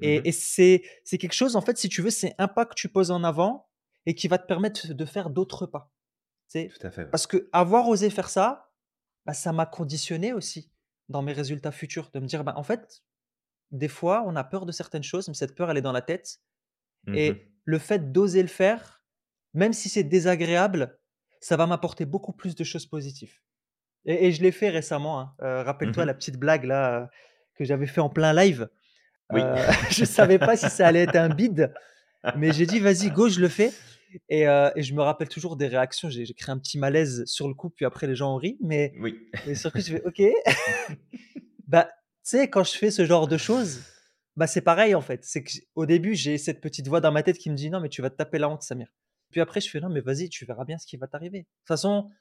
[0.01, 0.33] Mmh et et mh.
[0.33, 3.11] c'est c'est quelque chose, en fait, si tu veux, c'est un pas que tu poses
[3.13, 3.69] en avant
[4.07, 5.93] et qui va te permettre de faire d'autres pas.
[6.51, 6.69] Tu sais?
[6.69, 7.11] Tout à fait, ouais.
[7.11, 8.73] Parce qu'avoir osé faire ça,
[9.27, 10.73] bah, ça m'a conditionné aussi
[11.09, 13.05] dans mes résultats futurs, de me dire: «Bah, en fait,
[13.73, 16.03] des fois, on a peur de certaines choses, mais cette peur, elle est dans la
[16.03, 16.41] tête
[17.07, 17.19] Mmh mh.
[17.19, 19.05] et le fait d'oser le faire,
[19.55, 20.99] même si c'est désagréable,
[21.41, 23.41] ça va m'apporter beaucoup plus de choses positives»
[24.07, 25.35] et et je l'ai fait récemment, hein.
[25.43, 27.11] Heu, Mmh rappelle-toi la petite blague là,
[27.55, 28.69] que j'avais fait en plein live.
[29.31, 29.41] Oui.
[29.41, 31.75] Heu, je savais pas si ça allait être un bide,
[32.35, 33.83] mais j'ai dit: «Vas-y, go, je le fais»
[34.29, 36.09] et je me rappelle toujours des réactions.
[36.11, 38.57] J'ai j'ai créé un petit malaise sur le coup, puis après les gens ont ri,
[38.61, 39.29] mais Oui.
[39.47, 40.23] mais sur le coup, je fais: «OK».
[41.69, 41.93] Bah, tu
[42.25, 43.81] sais, quand je fais ce genre de choses,
[44.37, 45.25] bah, c'est pareil en fait.
[45.25, 47.71] C'est que j au début, j'ai cette petite voix dans ma tête qui me dit:
[47.71, 48.89] «Non, mais tu vas te taper la honte, Samir».
[49.31, 51.39] Puis après, je fais: «Non, mais vas-y, tu verras bien ce qui va t'arriver».
[51.41, 52.17] De toute façon, tu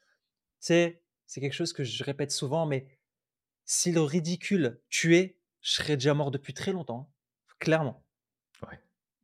[0.68, 2.88] sais, c'est quelque chose que je répète souvent, mais
[3.66, 8.06] si le ridicule tuait, je serais déjà mort depuis très longtemps, hein, clairement.
[8.64, 8.80] Ouais.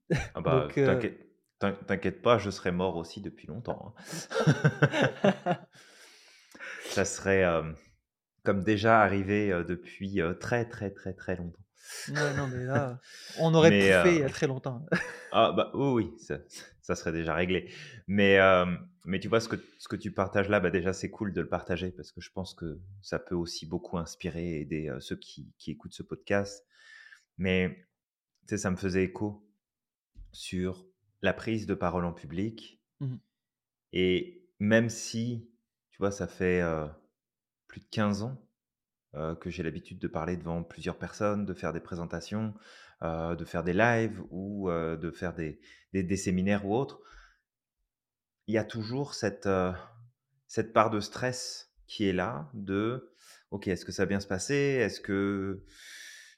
[0.35, 1.26] Ah bah, Donc t'inquiète
[1.59, 5.57] t'in t'inquiète pas, je serais mort aussi depuis longtemps, hein.
[6.89, 7.75] Ça serait, hem,
[8.43, 11.63] comme déjà arrivé, heu, depuis, heu, très, très, très, très longtemps.
[12.09, 12.99] Ouais, non, mais là,
[13.39, 14.85] on aurait Mais pouffé il y a très longtemps.
[15.31, 16.39] ah bah, oui, oui, ça
[16.81, 17.69] ça serait déjà réglé.
[18.07, 18.39] Mais
[19.05, 21.41] mais tu vois ce que ce que tu partages là, bah, déjà, c'est cool de
[21.41, 25.17] le partager parce que je pense que ça peut aussi beaucoup inspirer et aider, ceux
[25.17, 26.65] qui qui écoutent ce podcast.
[27.37, 27.77] Mais
[28.47, 29.45] tu sais, ça me faisait écho
[30.31, 30.85] sur
[31.21, 33.19] la prise de parole en public Mmh mh.
[33.93, 35.51] et même si,
[35.91, 36.63] tu vois, ça fait,
[37.67, 38.41] plus de 15 ans,
[39.39, 42.53] que j'ai l'habitude de parler devant plusieurs personnes, de faire des présentations,
[43.03, 45.59] de faire des lives ou de faire des
[45.93, 47.01] des des séminaires ou autres
[48.47, 49.49] il y a toujours cette,
[50.47, 53.13] cette part de stress qui est là de:
[53.51, 54.55] «OK, est-ce que ça va bien se passer?
[54.55, 55.63] Est-ce que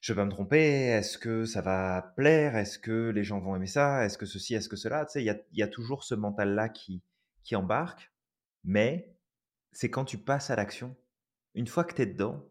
[0.01, 0.59] je vais pas me tromper?
[0.87, 2.55] Est-ce que ça va plaire?
[2.55, 4.05] Est-ce que les gens vont aimer ça?
[4.05, 4.55] Est-ce que ceci?
[4.55, 7.03] Est-ce que cela?» tu sais, il y a y a toujours ce mental-là qui
[7.43, 8.11] qui embarque,
[8.63, 9.15] mais
[9.71, 10.95] c'est quand tu passes à l'action,
[11.55, 12.47] une fois que tu es dedans,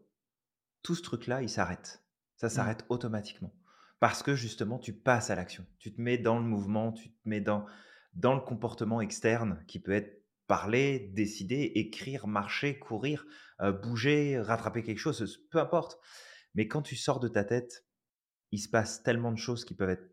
[0.83, 2.03] tout ce truc-là, il s'arrête.
[2.37, 2.49] Ça Mmh.
[2.49, 3.53] s'arrête automatiquement.
[3.99, 5.65] Parce que justement, tu passes à l'action.
[5.77, 7.65] Tu te mets dans le mouvement, tu te mets dans
[8.13, 13.25] dans le comportement externe qui peut être parler, décider, écrire, marcher, courir,
[13.61, 15.99] heu, bouger, rattraper quelque chose, peu importe.
[16.55, 17.85] Mais quand tu sors de ta tête,
[18.51, 20.09] il se passe tellement de choses qui peuvent être,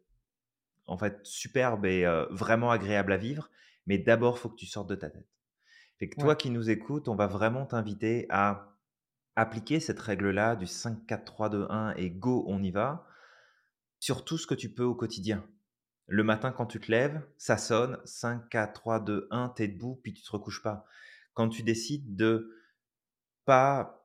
[0.86, 3.50] en fait, superbes et heu, vraiment agréables à vivre.
[3.86, 5.28] Mais d'abord, il faut que tu sortes de ta tête.
[5.98, 6.22] Fait que Ouais.
[6.22, 8.76] toi qui nous écoutes, on va vraiment t'inviter à
[9.36, 13.06] appliquer cette règle-là du 5-4-3-2-1 et go, on y va,
[14.00, 15.46] sur tout ce que tu peux au quotidien.
[16.06, 20.30] Le matin, quand tu te lèves, ça sonne 5-4-3-2-1, tu es debout, puis tu te
[20.30, 20.86] recouches pas.
[21.34, 22.50] Quand tu décides de
[23.44, 23.95] pas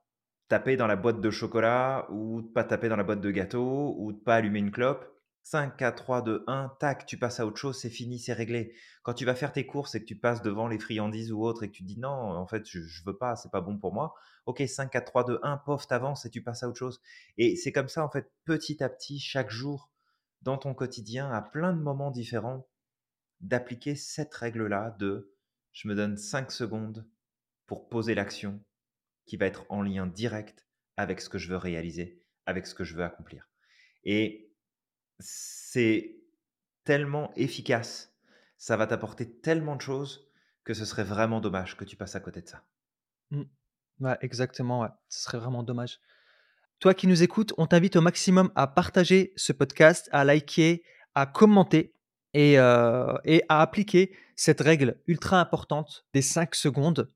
[0.52, 3.96] taper dans la boîte de chocolat ou de pas taper dans la boîte de gâteau
[3.98, 5.10] ou de pas allumer une clope,
[5.44, 8.74] 5-4-3-2-1, tac, tu passes à autre chose, c'est fini, c'est réglé.
[9.02, 11.64] Quand tu vas faire tes courses et que tu passes devant les friandises ou autre
[11.64, 13.94] et que tu dis: «Non, en fait, je je veux pas, c'est pas bon pour
[13.94, 14.14] moi».
[14.46, 17.00] OK, 5-4-3-2-1, pof, tu avances et tu passes à autre chose
[17.38, 19.90] et c'est comme ça, en fait, petit à petit, chaque jour,
[20.42, 22.68] dans ton quotidien, à plein de moments différents,
[23.40, 25.34] d'appliquer cette règle-là de:
[25.72, 27.08] «Je me donne 5 secondes
[27.68, 28.60] pour poser l'action
[29.26, 30.66] qui va être en lien direct
[30.98, 33.52] avec ce que je veux réaliser, avec ce que je veux accomplir»
[34.04, 34.52] et
[35.20, 36.16] c'est
[36.84, 38.16] tellement efficace,
[38.58, 40.28] ça va t'apporter tellement de choses
[40.64, 42.64] que ce serait vraiment dommage que tu passes à côté de ça.
[43.32, 43.44] Mmh.
[44.22, 44.88] Exactement.
[45.10, 46.00] Ce serait vraiment dommage.
[46.80, 51.28] Toi qui nous écoutes, on t'invite au maximum à partager ce podcast, à liker, à
[51.28, 51.94] commenter
[52.34, 57.08] et heu et à appliquer cette règle ultra importante des 5 secondes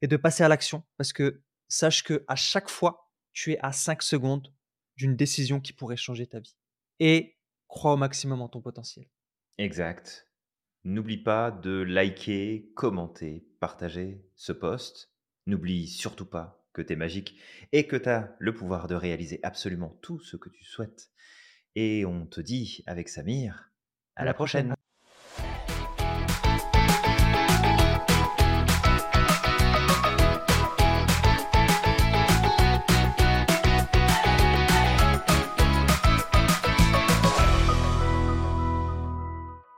[0.00, 0.82] et de passer à l'action.
[0.96, 1.42] Parce que
[1.72, 4.52] sache qu'à chaque fois, tu es à 5 secondes
[4.96, 6.56] d'une décision qui pourrait changer ta vie
[7.00, 9.06] et crois au maximum en ton potentiel.
[9.58, 10.28] Exact.
[10.84, 15.12] N'oublie pas de liker, commenter, partager ce post.
[15.46, 17.38] N'oublie surtout pas que tu es magique
[17.72, 21.10] et que tu as le pouvoir de réaliser absolument tout ce que tu souhaites
[21.76, 23.72] et on te dit avec Samir,
[24.16, 24.74] à À la la prochaine.
[24.74, 24.76] prochaine.